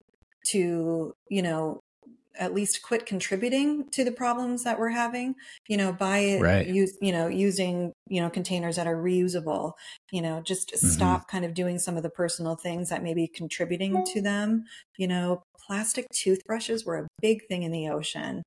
[0.52, 1.80] to, you know,
[2.38, 5.36] at least quit contributing to the problems that we're having
[5.68, 6.68] you know by right.
[6.68, 9.74] use you know using you know containers that are reusable
[10.12, 10.88] you know just mm-hmm.
[10.88, 14.64] stop kind of doing some of the personal things that may be contributing to them
[14.98, 18.44] you know plastic toothbrushes were a big thing in the ocean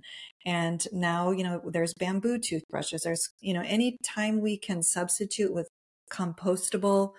[0.46, 5.52] and now you know there's bamboo toothbrushes there's you know any time we can substitute
[5.52, 5.68] with
[6.12, 7.12] compostable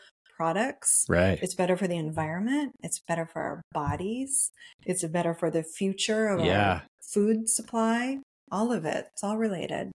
[0.44, 1.06] products.
[1.08, 1.40] Right.
[1.42, 2.74] It's better for the environment.
[2.82, 4.52] It's better for our bodies.
[4.86, 6.70] It's better for the future of yeah.
[6.70, 8.18] our food supply.
[8.52, 9.06] All of it.
[9.14, 9.92] It's all related.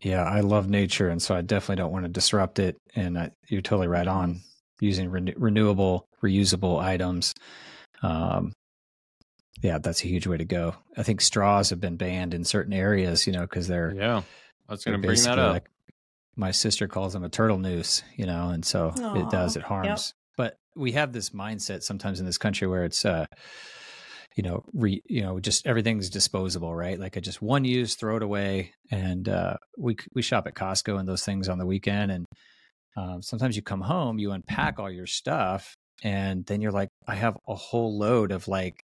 [0.00, 2.78] Yeah, I love nature, and so I definitely don't want to disrupt it.
[2.96, 4.40] And I, you're totally right on
[4.80, 7.34] using re- renewable, reusable items.
[8.02, 8.54] Um,
[9.60, 10.74] yeah, that's a huge way to go.
[10.96, 14.22] I think straws have been banned in certain areas, you know, because they're yeah.
[14.70, 15.52] I was going to bring that up.
[15.52, 15.70] Like
[16.36, 19.22] my sister calls them a turtle noose, you know, and so Aww.
[19.22, 19.86] it does, it harms.
[19.86, 20.36] Yep.
[20.36, 23.26] But we have this mindset sometimes in this country where it's, uh,
[24.36, 26.98] you know, re, you know, just everything's disposable, right?
[26.98, 28.72] Like I just one use, throw it away.
[28.90, 32.26] And uh, we we shop at Costco and those things on the weekend, and
[32.96, 37.16] um, sometimes you come home, you unpack all your stuff, and then you're like, I
[37.16, 38.80] have a whole load of like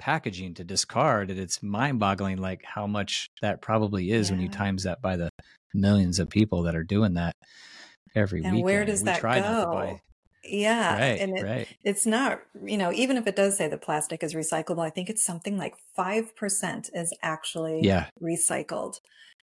[0.00, 4.36] packaging to discard, and it's mind boggling, like how much that probably is yeah.
[4.36, 5.30] when you times that by the
[5.74, 7.36] millions of people that are doing that
[8.14, 8.46] every week.
[8.46, 8.64] and weekend.
[8.64, 10.00] where does that go?
[10.44, 10.98] Yeah.
[10.98, 11.68] Right, and it, right.
[11.84, 15.08] it's not, you know, even if it does say the plastic is recyclable, I think
[15.08, 18.08] it's something like 5% is actually yeah.
[18.20, 18.96] recycled.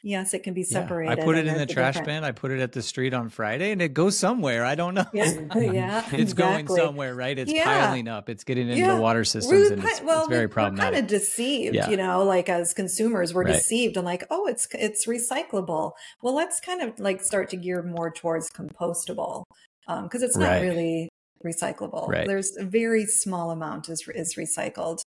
[0.03, 1.17] Yes, it can be separated.
[1.17, 1.23] Yeah.
[1.23, 2.23] I put it in the, trash different...
[2.23, 2.25] bin.
[2.25, 4.65] I put it at the street on Friday and it goes somewhere.
[4.65, 5.07] I don't know.
[5.13, 5.25] Yeah,
[5.57, 6.35] yeah it's exactly.
[6.35, 7.37] going somewhere, right?
[7.37, 7.65] It's yeah.
[7.65, 8.29] piling up.
[8.29, 10.93] It's getting into the water systems and it's, well, it's very problematic.
[10.93, 13.55] We're kind of deceived, you know, like as consumers, we're right.
[13.55, 15.93] deceived and like, oh, it's it's recyclable.
[16.23, 19.45] Well, let's kind of like start to gear more towards compostable
[19.87, 20.63] because um, it's not right.
[20.63, 21.09] really
[21.45, 22.09] recyclable.
[22.09, 22.27] Right.
[22.27, 25.01] There's a very small amount is is recycled.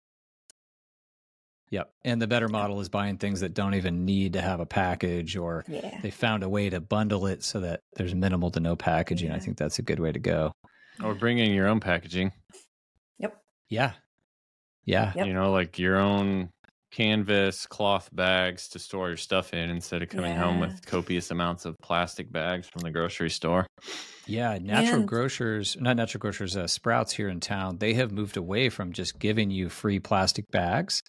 [1.70, 1.90] Yep.
[2.04, 5.36] And the better model is buying things that don't even need to have a package
[5.36, 6.00] or yeah.
[6.02, 9.30] they found a way to bundle it so that there's minimal to no packaging.
[9.30, 9.36] Yeah.
[9.36, 10.52] I think that's a good way to go.
[11.02, 12.32] Or bringing your own packaging.
[13.18, 13.36] Yep.
[13.68, 13.92] Yeah.
[14.84, 15.12] Yeah.
[15.14, 15.26] Yep.
[15.26, 16.50] You know, like your own
[16.90, 20.42] canvas cloth bags to store your stuff in instead of coming yeah.
[20.42, 23.66] home with copious amounts of plastic bags from the grocery store.
[24.26, 25.08] Yeah, natural and...
[25.08, 29.18] grocers, not natural grocers, uh, Sprouts here in town, they have moved away from just
[29.18, 31.02] giving you free plastic bags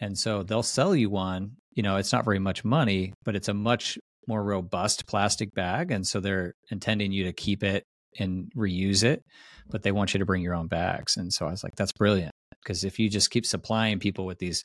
[0.00, 3.48] and so they'll sell you one, you know, it's not very much money, but it's
[3.48, 5.90] a much more robust plastic bag.
[5.90, 7.84] And so they're intending you to keep it
[8.18, 9.22] and reuse it,
[9.68, 11.16] but they want you to bring your own bags.
[11.16, 12.32] And so I was like, that's brilliant.
[12.62, 14.64] Because if you just keep supplying people with these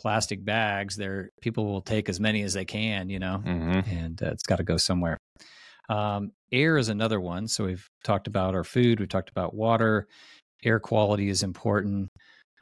[0.00, 3.88] plastic bags, there people will take as many as they can, you know, mm-hmm.
[3.88, 5.18] and uh, it's got to go somewhere.
[5.88, 7.46] Um, air is another one.
[7.46, 10.06] So we've talked about our food, we've talked about water.
[10.64, 12.08] Air quality is important.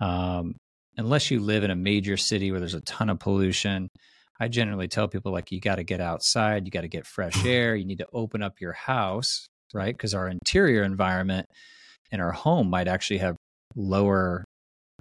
[0.00, 0.57] Um,
[1.00, 3.88] unless you live in a major city where there's a ton of pollution,
[4.38, 7.44] I generally tell people like you got to get outside, you got to get fresh
[7.44, 9.94] air, you need to open up your house, right?
[9.94, 11.46] Because our interior environment
[12.12, 13.36] in our home might actually have
[13.74, 14.44] lower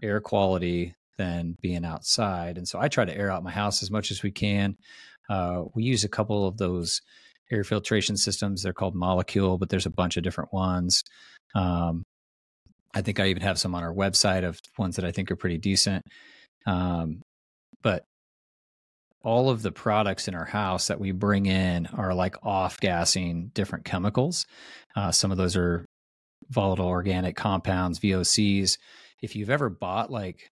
[0.02, 2.58] air quality than being outside.
[2.58, 4.78] And so I try to air out my house as much as we can.
[5.30, 7.02] Uh, we use a couple of those
[7.52, 8.64] air filtration systems.
[8.64, 11.04] They're called Molekule, but there's a bunch of different ones.
[11.56, 12.04] Um,
[12.94, 15.36] I think I even have some on our website of ones that I think are
[15.36, 16.04] pretty decent.
[16.66, 17.22] Um,
[17.82, 18.04] but
[19.24, 23.52] all of the products in our house that we bring in are like off gassing
[23.54, 24.46] different chemicals.
[24.96, 25.86] Uh, some of those are
[26.50, 28.78] volatile organic compounds, VOCs.
[29.22, 30.50] If you've ever bought like,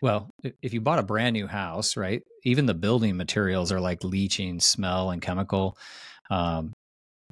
[0.00, 0.30] well,
[0.62, 2.22] if you bought a brand new house, right?
[2.44, 5.76] Even the building materials are like leaching smell and chemical.
[6.30, 6.72] Um,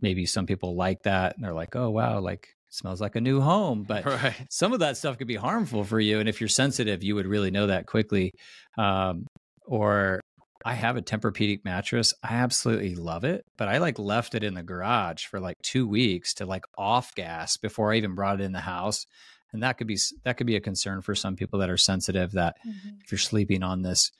[0.03, 3.40] maybe some people like that and they're like, oh, wow, like smells like a new
[3.40, 3.85] home.
[3.85, 4.46] But right.
[4.50, 6.20] some of that stuff could be harmful for you.
[6.20, 8.33] And if you're sensitive, you would really know that quickly.
[8.79, 9.26] Um,
[9.66, 10.20] or
[10.64, 12.12] I have a Tempur-Pedic mattress.
[12.22, 15.87] I absolutely love it, but I like left it in the garage for like two
[15.87, 19.07] weeks to like off gas before I even brought it in the house.
[19.52, 22.33] And that could be that could be a concern for some people that are sensitive.
[22.33, 22.96] That mm-hmm.
[23.05, 24.11] if you're sleeping on this,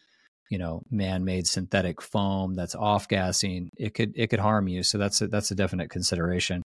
[0.49, 4.85] you know, man-made synthetic foam that's off gassing, it could it could harm you.
[4.85, 6.63] So that's a, that's a definite consideration.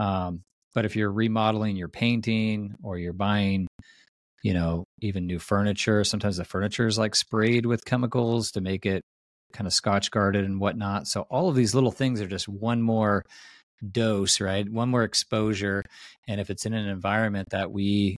[0.00, 0.42] Um,
[0.74, 3.66] but if you're remodeling your painting or you're buying,
[4.42, 8.86] you know, even new furniture, sometimes the furniture is like sprayed with chemicals to make
[8.86, 9.02] it
[9.52, 11.06] kind of scotch guarded and whatnot.
[11.06, 13.24] So all of these little things are just one more
[13.90, 14.68] dose, right?
[14.68, 15.84] One more exposure.
[16.28, 18.16] And if it's in an environment that we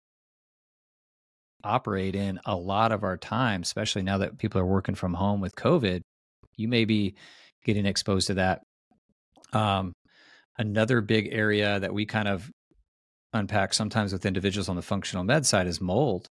[1.65, 5.41] operate in a lot of our time, especially now that people are working from home
[5.41, 6.01] with COVID,
[6.57, 7.15] you may be
[7.65, 8.63] getting exposed to that.
[9.53, 9.93] Um,
[10.59, 12.51] Another big area that we kind of
[13.33, 16.27] unpack sometimes with individuals on the functional med side is mold.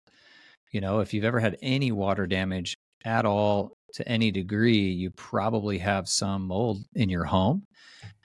[0.72, 5.12] You know, if you've ever had any water damage at all to any degree, you
[5.12, 7.64] probably have some mold in your home.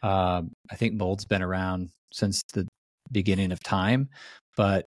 [0.02, 2.66] Um, I think mold's been around since the
[3.10, 4.08] beginning of time,
[4.56, 4.84] but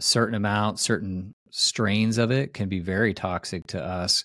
[0.00, 4.24] certain amount, certain strains of it can be very toxic to us.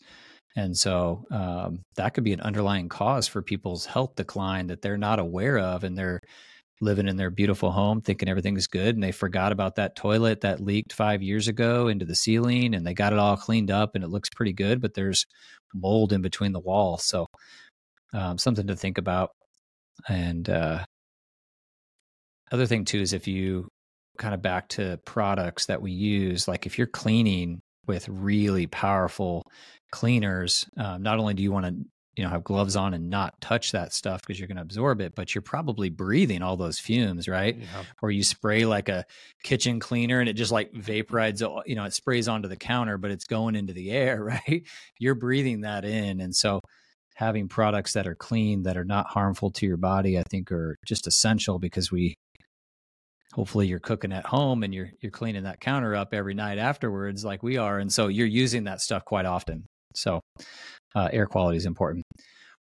[0.55, 4.97] And so um, that could be an underlying cause for people's health decline that they're
[4.97, 5.83] not aware of.
[5.83, 6.19] And they're
[6.81, 8.95] living in their beautiful home thinking everything's good.
[8.95, 12.85] And they forgot about that toilet that leaked five years ago into the ceiling and
[12.85, 15.25] they got it all cleaned up and it looks pretty good, but there's
[15.73, 17.05] mold in between the walls.
[17.05, 17.27] So
[18.13, 19.29] um, something to think about.
[20.09, 20.83] And uh,
[22.51, 23.69] other thing too is if you
[24.17, 27.61] kind of back to products that we use, like if you're cleaning
[27.91, 29.43] with really powerful
[29.91, 31.75] cleaners, um, not only do you want to
[32.15, 34.99] you know have gloves on and not touch that stuff because you're going to absorb
[34.99, 37.83] it but you're probably breathing all those fumes right yeah.
[38.01, 39.05] or you spray like a
[39.43, 43.11] kitchen cleaner and it just like vaporizes you know it sprays onto the counter but
[43.11, 44.63] it's going into the air right
[44.99, 46.59] you're breathing that in and so
[47.15, 50.75] having products that are clean that are not harmful to your body i think are
[50.85, 52.13] just essential because we
[53.33, 57.23] hopefully you're cooking at home and you're you're cleaning that counter up every night afterwards
[57.23, 60.19] like we are and so you're using that stuff quite often so
[60.95, 62.03] uh, air quality is important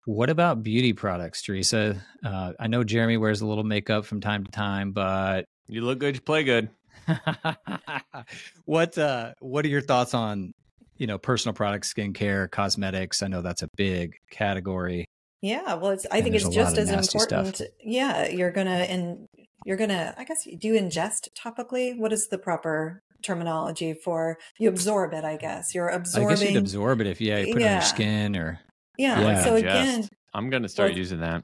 [0.04, 4.44] what about beauty products teresa uh, i know jeremy wears a little makeup from time
[4.44, 6.68] to time but you look good you play good
[8.64, 10.52] what uh what are your thoughts on
[10.98, 13.22] you know, personal products, skincare, cosmetics.
[13.22, 15.06] I know that's a big category.
[15.42, 16.06] Yeah, well, it's.
[16.10, 17.56] I and think it's just as important.
[17.56, 17.68] Stuff.
[17.80, 19.28] Yeah, you're gonna and
[19.66, 20.14] you're gonna.
[20.16, 21.98] I guess do you ingest topically?
[21.98, 25.24] What is the proper terminology for you absorb it?
[25.24, 26.28] I guess you're absorbing.
[26.28, 27.66] I guess you'd absorb it if yeah, you put yeah.
[27.66, 28.60] it on your skin or
[28.96, 29.20] yeah.
[29.20, 29.44] yeah.
[29.44, 29.58] So ingest.
[29.58, 31.42] again, I'm gonna start well, using that.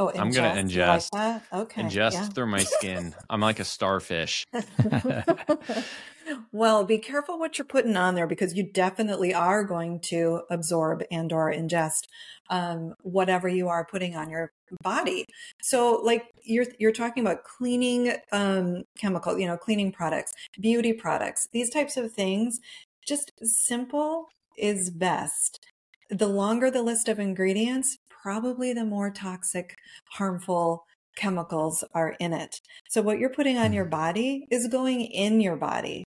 [0.00, 1.12] Oh, ingest, I'm gonna ingest.
[1.12, 1.82] Like okay.
[1.82, 2.24] Ingest yeah.
[2.28, 3.14] through my skin.
[3.28, 4.46] I'm like a starfish.
[6.52, 11.02] well, be careful what you're putting on there because you definitely are going to absorb
[11.10, 12.04] and or ingest
[12.48, 15.26] um, whatever you are putting on your body.
[15.60, 21.46] So, like you're you're talking about cleaning um, chemical, you know, cleaning products, beauty products,
[21.52, 22.58] these types of things.
[23.06, 25.66] Just simple is best.
[26.08, 29.76] The longer the list of ingredients, probably the more toxic,
[30.12, 30.84] harmful
[31.16, 32.60] chemicals are in it.
[32.88, 33.90] So what you're putting on your mm.
[33.90, 36.04] body is going in your body.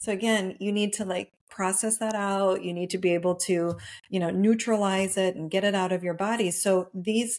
[0.00, 2.64] So again, you need to like process that out.
[2.64, 3.76] You need to be able to,
[4.08, 6.50] you know, neutralize it and get it out of your body.
[6.50, 7.38] So these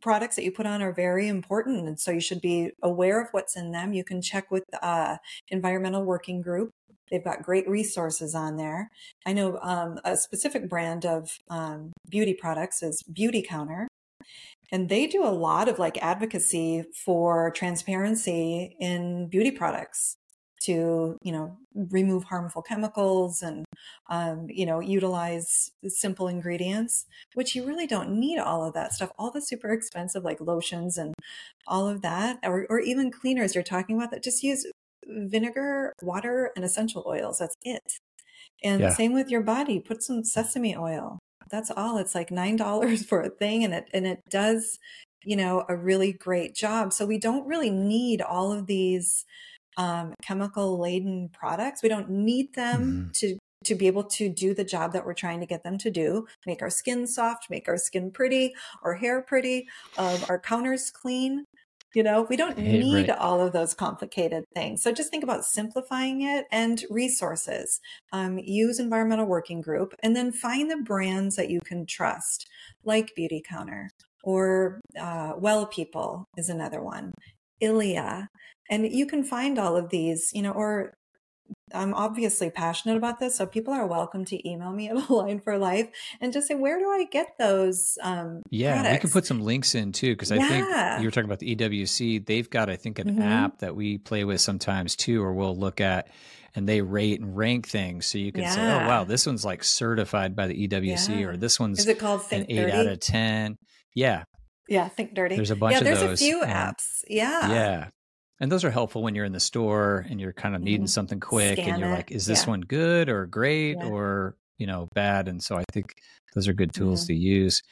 [0.00, 1.86] products that you put on are very important.
[1.86, 3.92] And so you should be aware of what's in them.
[3.92, 6.70] You can check with uh, Environmental Working Group
[7.10, 8.90] They've got great resources on there.
[9.26, 13.86] I know um, a specific brand of um, beauty products is Beautycounter,
[14.72, 20.16] And they do a lot of like advocacy for transparency in beauty products
[20.62, 23.64] to, you know, remove harmful chemicals and,
[24.08, 29.10] um, you know, utilize simple ingredients, which you really don't need all of that stuff.
[29.18, 31.14] All the super expensive like lotions and
[31.66, 34.64] all of that, or, or even cleaners you're talking about that just use
[35.06, 37.38] vinegar, water, and essential oils.
[37.38, 37.98] That's it.
[38.62, 38.90] And yeah.
[38.90, 39.80] same with your body.
[39.80, 41.18] Put some sesame oil.
[41.50, 41.98] That's all.
[41.98, 44.78] It's like nine dollars for a thing, and it and it does,
[45.24, 46.92] you know, a really great job.
[46.92, 49.24] So we don't really need all of these
[49.76, 51.82] um, chemical laden products.
[51.82, 53.18] We don't need them mm.
[53.18, 55.90] to to be able to do the job that we're trying to get them to
[55.90, 60.90] do make our skin soft make our skin pretty our hair pretty um, our counters
[60.90, 61.44] clean
[61.94, 63.18] you know, we don't need right.
[63.18, 64.82] all of those complicated things.
[64.82, 67.80] So just think about simplifying it and resources.
[68.12, 72.48] Um, use Environmental Working Group and then find the brands that you can trust,
[72.84, 73.88] like Beautycounter
[74.24, 77.12] or uh, Well People is another one,
[77.60, 78.28] Ilia.
[78.70, 80.94] And you can find all of these, you know, or
[81.74, 85.58] I'm obviously passionate about this, so people are welcome to email me at Align for
[85.58, 85.88] Life
[86.20, 87.98] and just say, where do I get those?
[88.02, 88.92] Um, yeah, products?
[88.92, 90.48] we can put some links in too, because I yeah.
[90.48, 92.26] think you were talking about the EWG.
[92.26, 93.22] They've got, I think, an mm-hmm.
[93.22, 96.08] app that we play with sometimes too, or we'll look at
[96.54, 98.06] and they rate and rank things.
[98.06, 98.50] So you can yeah.
[98.50, 101.26] say, oh, wow, this one's like certified by the EWG, yeah.
[101.26, 103.56] or this one's Is it called Think an 8 out of 10.
[103.94, 104.24] Yeah.
[104.68, 105.36] Yeah, Think Dirty.
[105.36, 106.20] There's a bunch yeah, of there's those.
[106.20, 107.04] a few apps.
[107.08, 107.50] Yeah.
[107.50, 107.88] Yeah
[108.42, 110.88] and those are helpful when you're in the store and you're kind of needing mm-hmm.
[110.88, 111.94] something quick Scan and you're it.
[111.94, 112.50] like is this yeah.
[112.50, 113.88] one good or great yeah.
[113.88, 115.94] or you know bad and so i think
[116.34, 117.62] those are good tools to use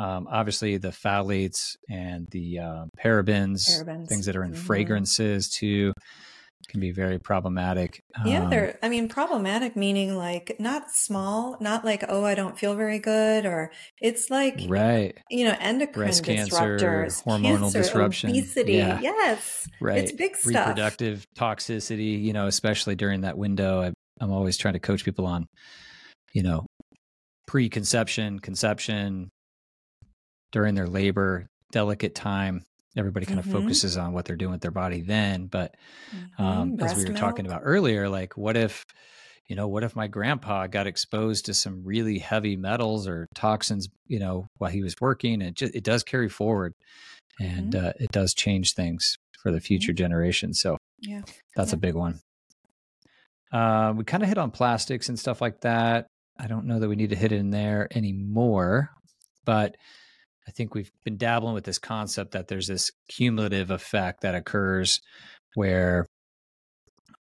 [0.00, 4.60] um, obviously the phthalates and the uh, parabens, parabens, things that are in mm-hmm.
[4.60, 5.92] fragrances too
[6.68, 8.02] can be very problematic.
[8.24, 12.58] Yeah, um, they're, I mean, problematic meaning like not small, not like, oh, I don't
[12.58, 17.78] feel very good, or it's like, right, you know, endocrine Breast disruptors, cancer, hormonal cancer,
[17.82, 18.74] disruption, obesity.
[18.74, 19.00] Yeah.
[19.00, 19.68] Yes.
[19.80, 19.98] Right.
[19.98, 20.68] It's big stuff.
[20.68, 23.80] Reproductive toxicity, you know, especially during that window.
[23.82, 25.46] I, I'm always trying to coach people on,
[26.32, 26.66] you know,
[27.46, 29.30] preconception, conception,
[30.52, 32.64] during their labor, delicate time
[32.96, 33.54] everybody kind mm-hmm.
[33.54, 35.74] of focuses on what they're doing with their body then but
[36.14, 36.42] mm-hmm.
[36.42, 37.20] um, as we were milk.
[37.20, 38.84] talking about earlier like what if
[39.46, 43.88] you know what if my grandpa got exposed to some really heavy metals or toxins
[44.06, 46.72] you know while he was working it just it does carry forward
[47.40, 47.86] and mm-hmm.
[47.86, 49.98] uh, it does change things for the future mm-hmm.
[49.98, 51.22] generations so yeah
[51.56, 51.76] that's yeah.
[51.76, 52.20] a big one
[53.50, 56.06] uh, we kind of hit on plastics and stuff like that
[56.38, 58.90] i don't know that we need to hit it in there anymore
[59.44, 59.76] but
[60.48, 65.00] I think we've been dabbling with this concept that there's this cumulative effect that occurs
[65.54, 66.06] where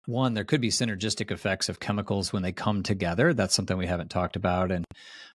[0.05, 3.85] one there could be synergistic effects of chemicals when they come together that's something we
[3.85, 4.85] haven't talked about and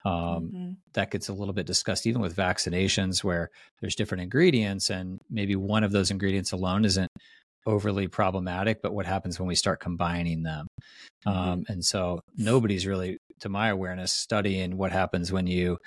[0.04, 0.72] um, mm-hmm.
[0.94, 5.56] that gets a little bit discussed even with vaccinations where there's different ingredients and maybe
[5.56, 7.10] one of those ingredients alone isn't
[7.66, 10.68] overly problematic but what happens when we start combining them
[11.26, 11.38] mm-hmm.
[11.38, 15.78] um, and so nobody's really to my awareness studying what happens when you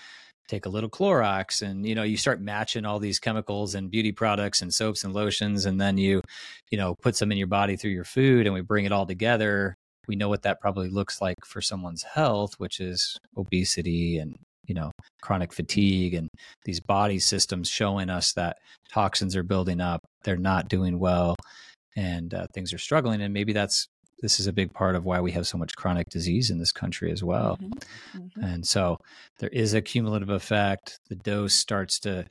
[0.51, 4.11] take a little Clorox and you know you start matching all these chemicals and beauty
[4.11, 6.21] products and soaps and lotions and then you
[6.71, 9.07] you know put some in your body through your food and we bring it all
[9.07, 9.77] together
[10.09, 14.35] we know what that probably looks like for someone's health which is obesity and
[14.67, 14.91] you know
[15.23, 16.29] chronic fatigue and
[16.65, 18.57] these body systems showing us that
[18.93, 21.37] toxins are building up they're not doing well
[21.97, 23.87] and uh, things are struggling and maybe that's
[24.21, 26.73] this is a big part of why we have so much chronic disease in this
[26.73, 27.59] country as well.
[27.61, 28.19] Mm-hmm.
[28.19, 28.45] Mm-hmm.
[28.45, 28.99] And so
[29.39, 30.99] there is a cumulative effect.
[31.09, 32.27] The dose starts to,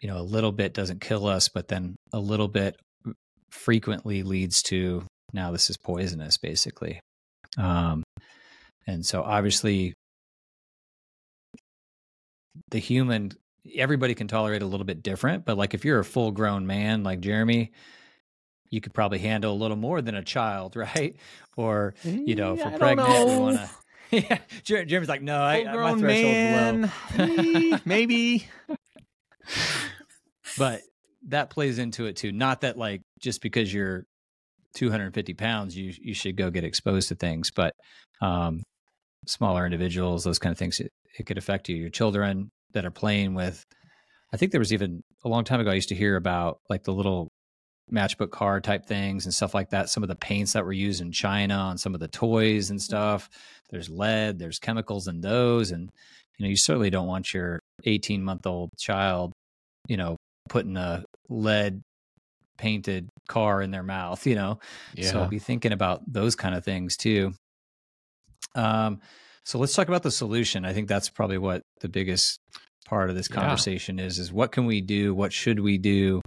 [0.00, 2.76] you know, a little bit doesn't kill us, but then a little bit
[3.50, 7.00] frequently leads to now this is poisonous, basically.
[7.58, 8.02] Um,
[8.86, 9.94] and so obviously
[12.70, 13.32] the human
[13.74, 17.02] everybody can tolerate a little bit different but like if you're a full grown man
[17.02, 17.72] like jeremy
[18.70, 21.16] you could probably handle a little more than a child right?
[21.56, 23.70] Or you know if we're pregnant we want to
[24.12, 26.92] yeah jeremy's like no I, my threshold's man.
[27.72, 28.46] low maybe.
[30.58, 30.80] But
[31.28, 32.32] that plays into it too.
[32.32, 34.04] Not that like just because you're
[34.74, 37.72] 250 pounds you you should go get exposed to things but
[38.20, 38.62] um
[39.26, 41.76] smaller individuals those kind of things it, it could affect you.
[41.76, 43.64] Your children that are playing with
[44.34, 46.82] i think there was even a long time ago i used to hear about like
[46.84, 47.30] the little
[47.92, 49.88] matchbook car type things and stuff like that.
[49.88, 52.80] Some of the paints that were used in china on some of the toys and
[52.80, 53.28] stuff.
[53.70, 55.90] There's lead there's chemicals in those and
[56.38, 59.32] you know you certainly don't want your 18 month old child
[59.88, 60.16] you know
[60.48, 61.82] putting a lead
[62.58, 64.58] painted car in their mouth you know?
[64.94, 65.10] Yeah.
[65.10, 67.32] so be thinking about those kind of things too.
[68.54, 69.00] Um
[69.44, 70.64] so let's talk about the solution.
[70.64, 72.40] I think that's probably what the biggest
[72.84, 74.06] part of this conversation yeah.
[74.06, 75.14] is is what can we do?
[75.14, 76.20] What should we do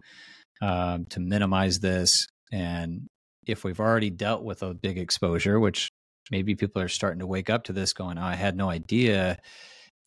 [0.62, 2.28] um, to minimize this.
[2.52, 3.08] And
[3.46, 5.90] if we've already dealt with a big exposure which
[6.32, 9.38] maybe people are starting to wake up to this going oh, i had no idea.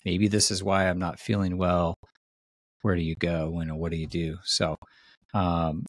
[0.04, 1.94] Maybe this is why i'm not feeling well.
[2.82, 3.58] Where do you go?
[3.60, 4.38] And what do you do?
[4.44, 4.76] So
[5.34, 5.86] um,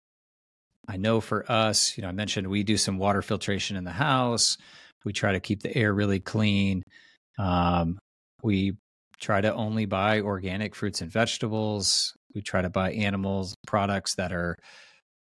[0.88, 3.92] i know for us you know i mentioned we do some water filtration in the
[3.92, 4.58] house.
[5.06, 6.82] We try to keep the air really clean.
[7.38, 8.00] Um,
[8.42, 8.74] we
[9.20, 12.14] try to only buy organic fruits and vegetables.
[12.34, 14.58] We try to buy animals products that are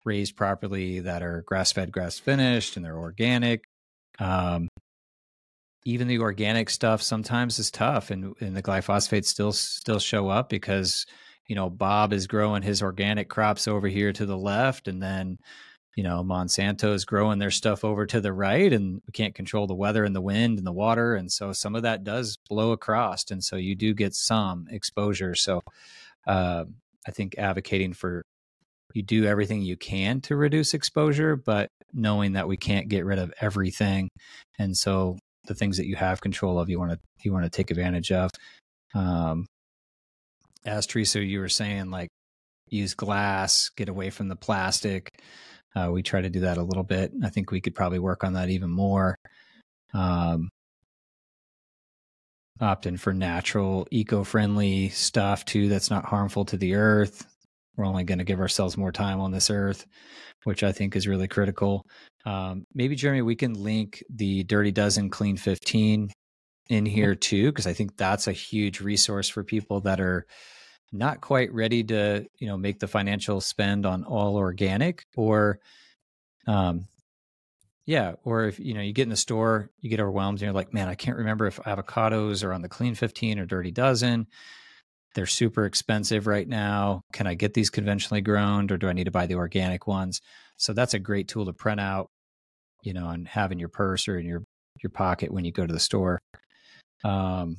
[0.04, 3.64] raised properly, that are grass fed, grass finished, and they're organic.
[4.18, 4.68] Um,
[5.84, 10.48] even the organic stuff sometimes is tough, and, and the glyphosates still still show up
[10.48, 11.06] because
[11.46, 15.38] you know Bob is growing his organic crops over here to the left, and then
[15.98, 19.66] you know Monsanto is growing their stuff over to the right and we can't control
[19.66, 22.70] the weather and the wind and the water and so some of that does blow
[22.70, 25.60] across and so you do get some exposure so
[26.28, 26.64] uh,
[27.08, 28.22] I think advocating for
[28.94, 33.18] you do everything you can to reduce exposure but knowing that we can't get rid
[33.18, 34.08] of everything
[34.58, 37.50] and so the things that you have control of you want to you want to
[37.50, 38.30] take advantage of
[38.94, 39.46] um,
[40.64, 42.08] as Teresa you were saying like
[42.68, 45.10] use glass get away from the plastic
[45.78, 47.12] uh, we try to do that a little bit.
[47.22, 49.16] I think we could probably work on that even more.
[49.94, 50.50] Um,
[52.60, 57.26] opt in for natural, eco friendly stuff too that's not harmful to the earth.
[57.76, 59.86] We're only going to give ourselves more time on this earth,
[60.44, 61.86] which I think is really critical.
[62.26, 66.10] Um, maybe, Jeremy, we can link the Dirty Dozen Clean 15
[66.70, 70.26] in here too, because I think that's a huge resource for people that are
[70.92, 75.60] not quite ready to you know make the financial spend on all organic or
[76.46, 76.86] um
[77.88, 80.52] yeah or if you know you get in the store you get overwhelmed and you're
[80.52, 84.26] like man i can't remember if avocados are on the clean 15 or dirty dozen.
[85.14, 87.00] They're super expensive right now.
[87.14, 90.20] Can i get these conventionally grown or do i need to buy the organic ones?
[90.58, 92.10] So that's a great tool to print out
[92.82, 94.44] you know and have in your purse or in your
[94.82, 96.20] your pocket when you go to the store.
[97.04, 97.56] Um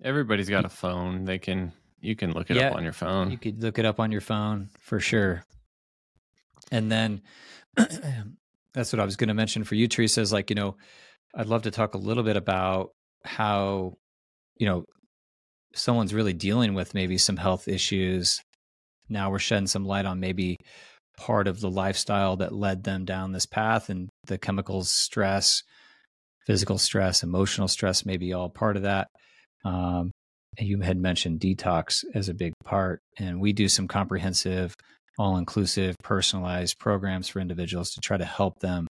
[0.00, 1.24] everybody's got a phone.
[1.24, 3.32] They can you can look it yeah, up on your phone.
[3.32, 5.44] You could look it up on your phone for sure.
[6.70, 7.22] And then
[8.74, 10.20] that's what I was going to mention for you, Teresa.
[10.20, 10.76] Is like, you know,
[11.34, 12.90] I'd love to talk a little bit about
[13.24, 13.94] how,
[14.56, 14.84] you know,
[15.74, 18.40] someone's really dealing with maybe some health issues.
[19.08, 20.58] Now we're shedding some light on maybe
[21.16, 25.62] part of the lifestyle that led them down this path and the chemicals, stress,
[26.46, 29.08] physical stress, emotional stress, maybe all part of that.
[29.64, 30.10] Um,
[30.58, 34.74] you had mentioned detox as a big part, and we do some comprehensive,
[35.18, 38.86] all inclusive, personalized programs for individuals to try to help them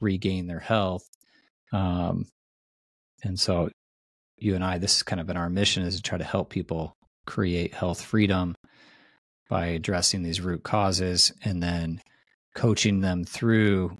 [0.00, 1.04] regain their health.
[1.72, 2.26] Um,
[3.24, 3.70] and so,
[4.36, 6.50] you and I, this has kind of been our mission is to try to help
[6.50, 6.94] people
[7.26, 8.54] create health freedom
[9.48, 12.00] by addressing these root causes and then
[12.54, 13.96] coaching them through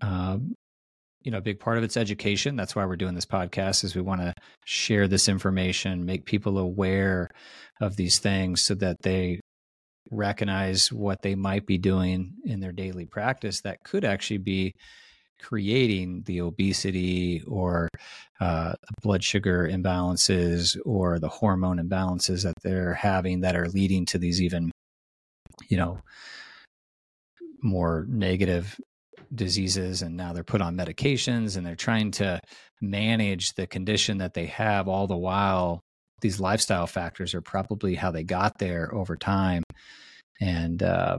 [0.00, 0.54] um,
[1.22, 3.94] you know a big part of it's education that's why we're doing this podcast is
[3.94, 4.32] we want to
[4.64, 7.30] share this information make people aware
[7.80, 9.40] of these things so that they
[10.10, 14.74] recognize what they might be doing in their daily practice that could actually be
[15.40, 17.88] creating the obesity or
[18.40, 24.18] uh, blood sugar imbalances or the hormone imbalances that they're having that are leading to
[24.18, 24.70] these even
[25.68, 25.98] you know
[27.62, 28.78] more negative
[29.34, 32.40] diseases and now they're put on medications and they're trying to
[32.80, 35.80] manage the condition that they have all the while
[36.22, 39.62] these lifestyle factors are probably how they got there over time.
[40.40, 41.18] And uh,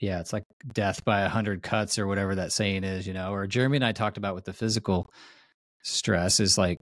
[0.00, 3.32] yeah it's like death by a hundred cuts or whatever that saying is you know
[3.32, 5.10] or jeremy and i talked about with the physical
[5.82, 6.78] stress is like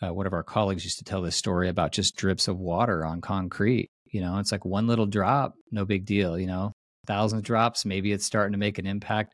[0.00, 3.04] uh, one of our colleagues used to tell this story about just drips of water
[3.04, 6.72] on concrete you know it's like one little drop no big deal you know
[7.06, 9.32] thousand drops maybe it's starting to make an impact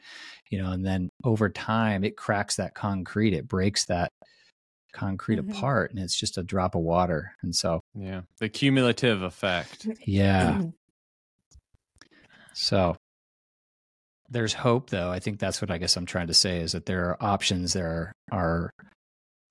[0.50, 4.10] you know and then over time it cracks that concrete it breaks that
[4.94, 5.50] concrete mm-hmm.
[5.50, 9.86] apart and it's just a drop of water and so yeah the cumulative effect.
[10.06, 10.62] Yeah.
[12.52, 12.96] So
[14.30, 15.10] there's hope though.
[15.10, 17.72] I think that's what i guess i'm trying to say is that there are options
[17.72, 18.70] there are, are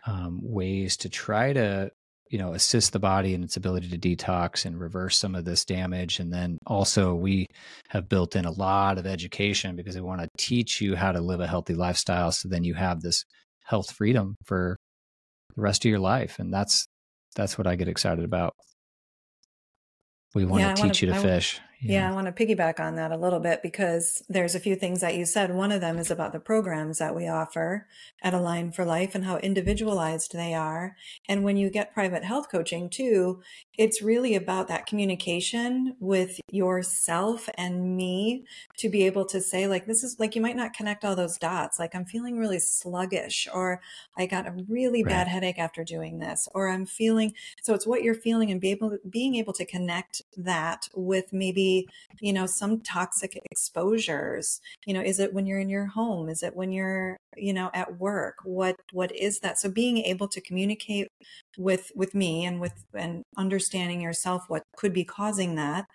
[0.06, 1.92] um, ways to try to
[2.34, 5.66] you know assist the body in its ability to detox and reverse some of this
[5.66, 6.20] damage.
[6.20, 7.46] And then also we
[7.90, 11.22] have built in a lot of education because we want to teach you how to
[11.22, 13.24] live a healthy lifestyle so then you have this
[13.66, 14.78] health freedom for
[15.56, 16.88] the rest of your life and that's
[17.36, 18.56] that's what i get excited about.
[20.36, 22.02] We want yeah, to teach wanna, you to I, fish yeah.
[22.02, 25.02] yeah, I want to piggyback on that a little bit because there's a few things
[25.02, 25.54] that you said.
[25.54, 27.88] One of them is about the programs that we offer
[28.22, 30.96] at Align for Life and how individualized they are.
[31.28, 33.42] And when you get private health coaching too,
[33.78, 38.46] it's really about that communication with yourself and me
[38.78, 41.38] to be able to say, like, this is like, you might not connect all those
[41.38, 41.80] dots.
[41.80, 43.82] Like, I'm feeling really sluggish, or
[44.16, 45.12] I got a really right.
[45.12, 47.34] bad headache after doing this, or I'm feeling.
[47.64, 51.73] So it's what you're feeling and be able, being able to connect that with maybe
[52.22, 54.60] you know, some toxic exposures.
[54.86, 56.30] You know, is it when you're in your home?
[56.30, 58.36] Is it when you're, you know, at work?
[58.44, 59.60] What what is that?
[59.60, 61.10] So being able to communicate
[61.58, 65.86] with with me and with and understanding yourself what could be causing that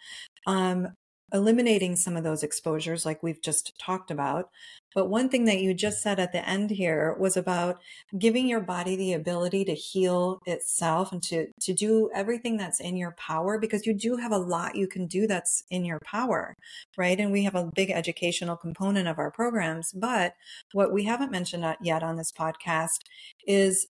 [0.47, 0.89] um
[1.33, 4.51] eliminating some of those exposures like we've just talked about
[4.95, 7.79] but one thing that you just said at the end here was about
[8.19, 12.97] giving your body the ability to heal itself and to, to do everything that's in
[12.97, 16.57] your power because you do have a lot you can do that's in your power,
[16.97, 17.21] right?
[17.21, 19.93] And we have a big educational component of our programs.
[19.93, 20.35] But
[20.73, 23.01] what we haven't mentioned uh, yet on this podcast
[23.47, 23.89] is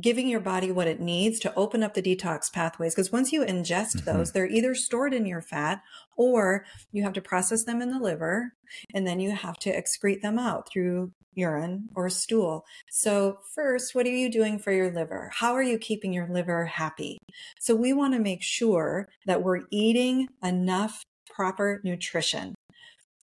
[0.00, 2.94] giving your body what it needs to open up the detox pathways.
[2.94, 4.16] Because once you ingest mm-hmm.
[4.16, 5.82] those, they're either stored in your fat
[6.16, 8.52] or you have to process them in the liver
[8.94, 12.64] and then you have to excrete them out through urine or stool.
[12.90, 15.30] So, first, what are you doing for your liver?
[15.34, 17.18] How are you keeping your liver happy?
[17.58, 22.54] So, we want to make sure that we're eating enough proper nutrition.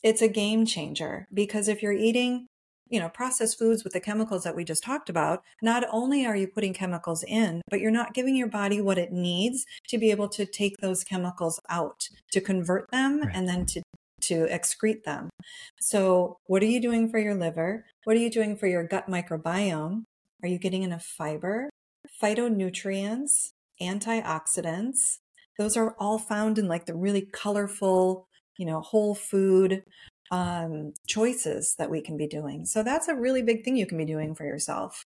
[0.04, 2.48] It's a game changer because if you're eating
[2.92, 6.36] you know, processed foods with the chemicals that we just talked about, not only are
[6.36, 10.12] you putting chemicals in, but you're not giving your body what it needs to be
[10.12, 13.32] able to take those chemicals out, to convert them right.
[13.34, 13.82] and then to
[14.24, 15.30] to excrete them.
[15.80, 17.86] So, what are you doing for your liver?
[18.04, 20.04] What are you doing for your gut microbiome?
[20.44, 21.70] Are you getting enough fiber,
[22.22, 25.18] phytonutrients, antioxidants?
[25.58, 28.28] Those are all found in like the really colorful,
[28.58, 29.84] you know, whole food
[30.32, 32.66] um, choices that we can be doing.
[32.66, 35.04] So that's a really big thing you can be doing for yourself.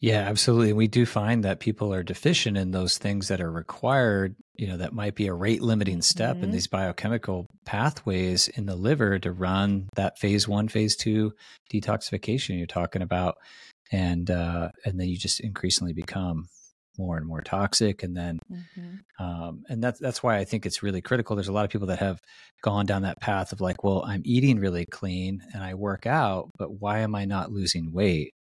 [0.00, 0.72] Yeah, absolutely.
[0.72, 4.78] We do find that people are deficient in those things that are required, you know,
[4.78, 6.44] that might be a rate limiting step mm-hmm.
[6.44, 11.32] in these biochemical pathways in the liver to run that phase one, phase two
[11.70, 13.36] detoxification you're talking about.
[13.92, 16.46] And uh, and then you just increasingly become
[16.98, 19.24] more and more toxic and then mm-hmm.
[19.24, 21.86] um, and that's that's why i think it's really critical there's a lot of people
[21.86, 22.20] that have
[22.62, 26.50] gone down that path of like well i'm eating really clean and i work out
[26.58, 28.34] but why am i not losing weight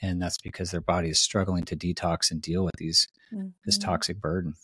[0.00, 3.48] and that's because their body is struggling to detox and deal with these mm-hmm.
[3.64, 4.54] this toxic burden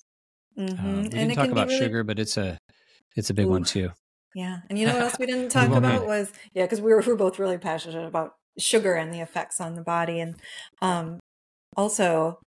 [0.59, 0.87] mm-hmm.
[0.87, 1.79] um, we didn't talk about really...
[1.79, 2.59] sugar but it's a
[3.17, 3.51] it's a big Ooh.
[3.51, 3.91] one too
[4.35, 7.01] yeah and you know what else we didn't talk about was yeah because we were,
[7.01, 10.37] we were both really passionate about sugar and the effects on the body and
[10.81, 11.19] um
[11.77, 12.39] also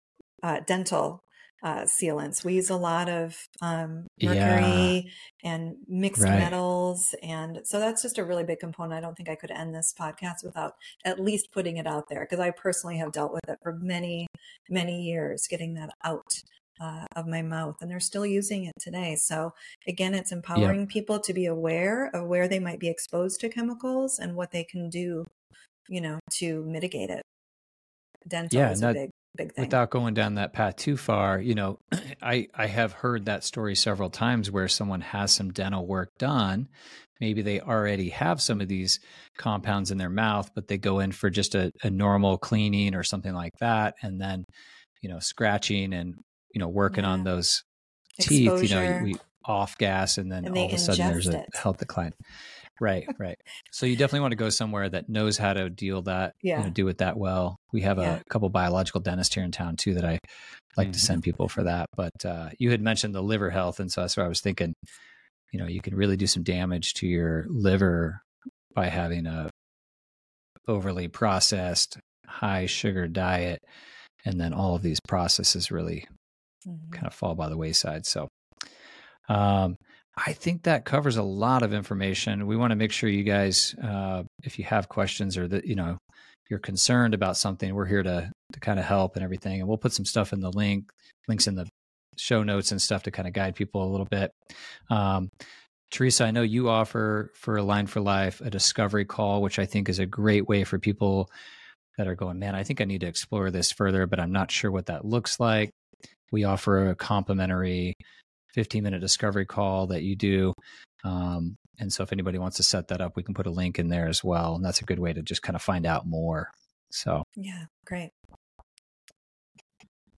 [0.44, 1.24] uh, dental
[1.64, 2.44] uh, sealants.
[2.44, 5.12] We use a lot of um, mercury
[5.44, 5.52] yeah.
[5.52, 6.38] and mixed right.
[6.38, 7.16] metals.
[7.24, 8.94] And so that's just a really big component.
[8.94, 10.74] I don't think I could end this podcast without
[11.04, 14.28] at least putting it out there because I personally have dealt with it for many,
[14.70, 16.42] many years, getting that out.
[16.80, 19.16] Uh, of my mouth, and they're still using it today.
[19.16, 19.52] So,
[19.88, 24.20] again, it's empowering people to be aware of where they might be exposed to chemicals
[24.20, 25.26] and what they can do,
[25.90, 27.24] you know, to mitigate it.
[28.28, 29.66] Dental yeah, is a big big thing.
[29.66, 31.80] Without going down that path too far, you know,
[32.22, 36.68] I I have heard that story several times where someone has some dental work done.
[37.20, 39.00] Maybe they already have some of these
[39.38, 43.04] compounds in their mouth, but they go in for just a, a normal cleaning or
[43.04, 44.46] something like that, and then
[45.02, 46.16] you know, scratching and
[46.54, 47.12] you know, working yeah.
[47.12, 47.64] on those
[48.18, 48.58] Exposure.
[48.58, 48.70] teeth.
[48.70, 49.16] You know, we
[49.46, 51.50] off gas, and then and all of a sudden there's a it.
[51.56, 52.14] health decline.
[52.80, 53.38] Right, right.
[53.72, 56.60] So you definitely want to go somewhere that knows how to deal that, yeah.
[56.60, 57.58] you know, do it that well.
[57.72, 58.18] We have Yeah.
[58.18, 60.20] a couple biological dentists here in town too that I
[60.76, 61.02] like to Mhm.
[61.02, 61.88] send people for that.
[61.96, 64.74] But uh, you had mentioned the liver health, and so that's what I was thinking.
[65.52, 68.22] You know, you can really do some damage to your liver
[68.76, 69.50] by having a
[70.68, 73.60] overly processed, high sugar diet,
[74.26, 76.06] and then all of these processes really
[76.68, 76.92] Mhm.
[76.92, 78.06] kind of fall by the wayside.
[78.06, 78.28] So,
[79.30, 79.77] um,
[80.18, 82.48] I think that covers a lot of information.
[82.48, 85.76] We want to make sure you guys, uh, if you have questions or that you
[85.76, 85.98] know
[86.50, 89.60] you're concerned about something, we're here to to kind of help and everything.
[89.60, 90.90] And we'll put some stuff in the link,
[91.28, 91.68] links in the
[92.18, 94.32] show notes and stuff to kind of guide people a little bit.
[94.90, 95.30] Um,
[95.92, 99.88] Teresa, I know you offer for Align for Life a discovery call, which I think
[99.88, 101.30] is a great way for people
[101.98, 104.52] that are going, man, I think I need to explore this further, but I'm not
[104.52, 105.72] sure what that looks like.
[106.32, 107.96] We offer a complimentary
[108.54, 110.54] 15 minute discovery call that you do.
[111.04, 113.78] Um, and so if anybody wants to set that up, we can put a link
[113.80, 114.56] in there as well.
[114.56, 116.50] And that's a good way to just kind of find out more.
[116.90, 118.12] So, Yeah, great.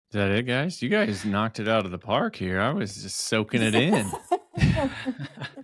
[0.10, 0.82] Is that it, guys?
[0.82, 2.62] You guys knocked it out of the park here.
[2.62, 4.10] I was just soaking it in.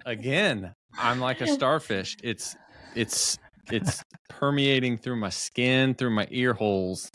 [0.05, 2.17] Again, I'm like a starfish.
[2.21, 2.55] It's
[2.93, 3.37] it's
[3.71, 7.09] it's permeating through my skin, through my ear holes.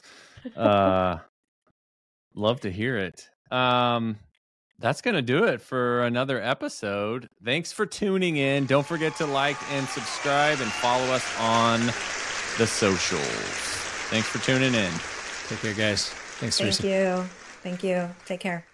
[0.56, 1.18] Uh
[2.34, 3.28] love to hear it.
[3.50, 4.16] Um
[4.78, 7.28] that's going to do it for another episode.
[7.44, 8.66] Thanks for tuning in.
[8.66, 11.80] Don't forget to like and subscribe and follow us on
[12.58, 13.22] the socials.
[14.10, 14.92] Thanks for tuning in.
[15.48, 16.08] take care, guys.
[16.38, 16.88] Thanks, for Thank Teresa.
[17.22, 17.28] you.
[17.62, 18.08] Thank you.
[18.24, 18.67] Take care.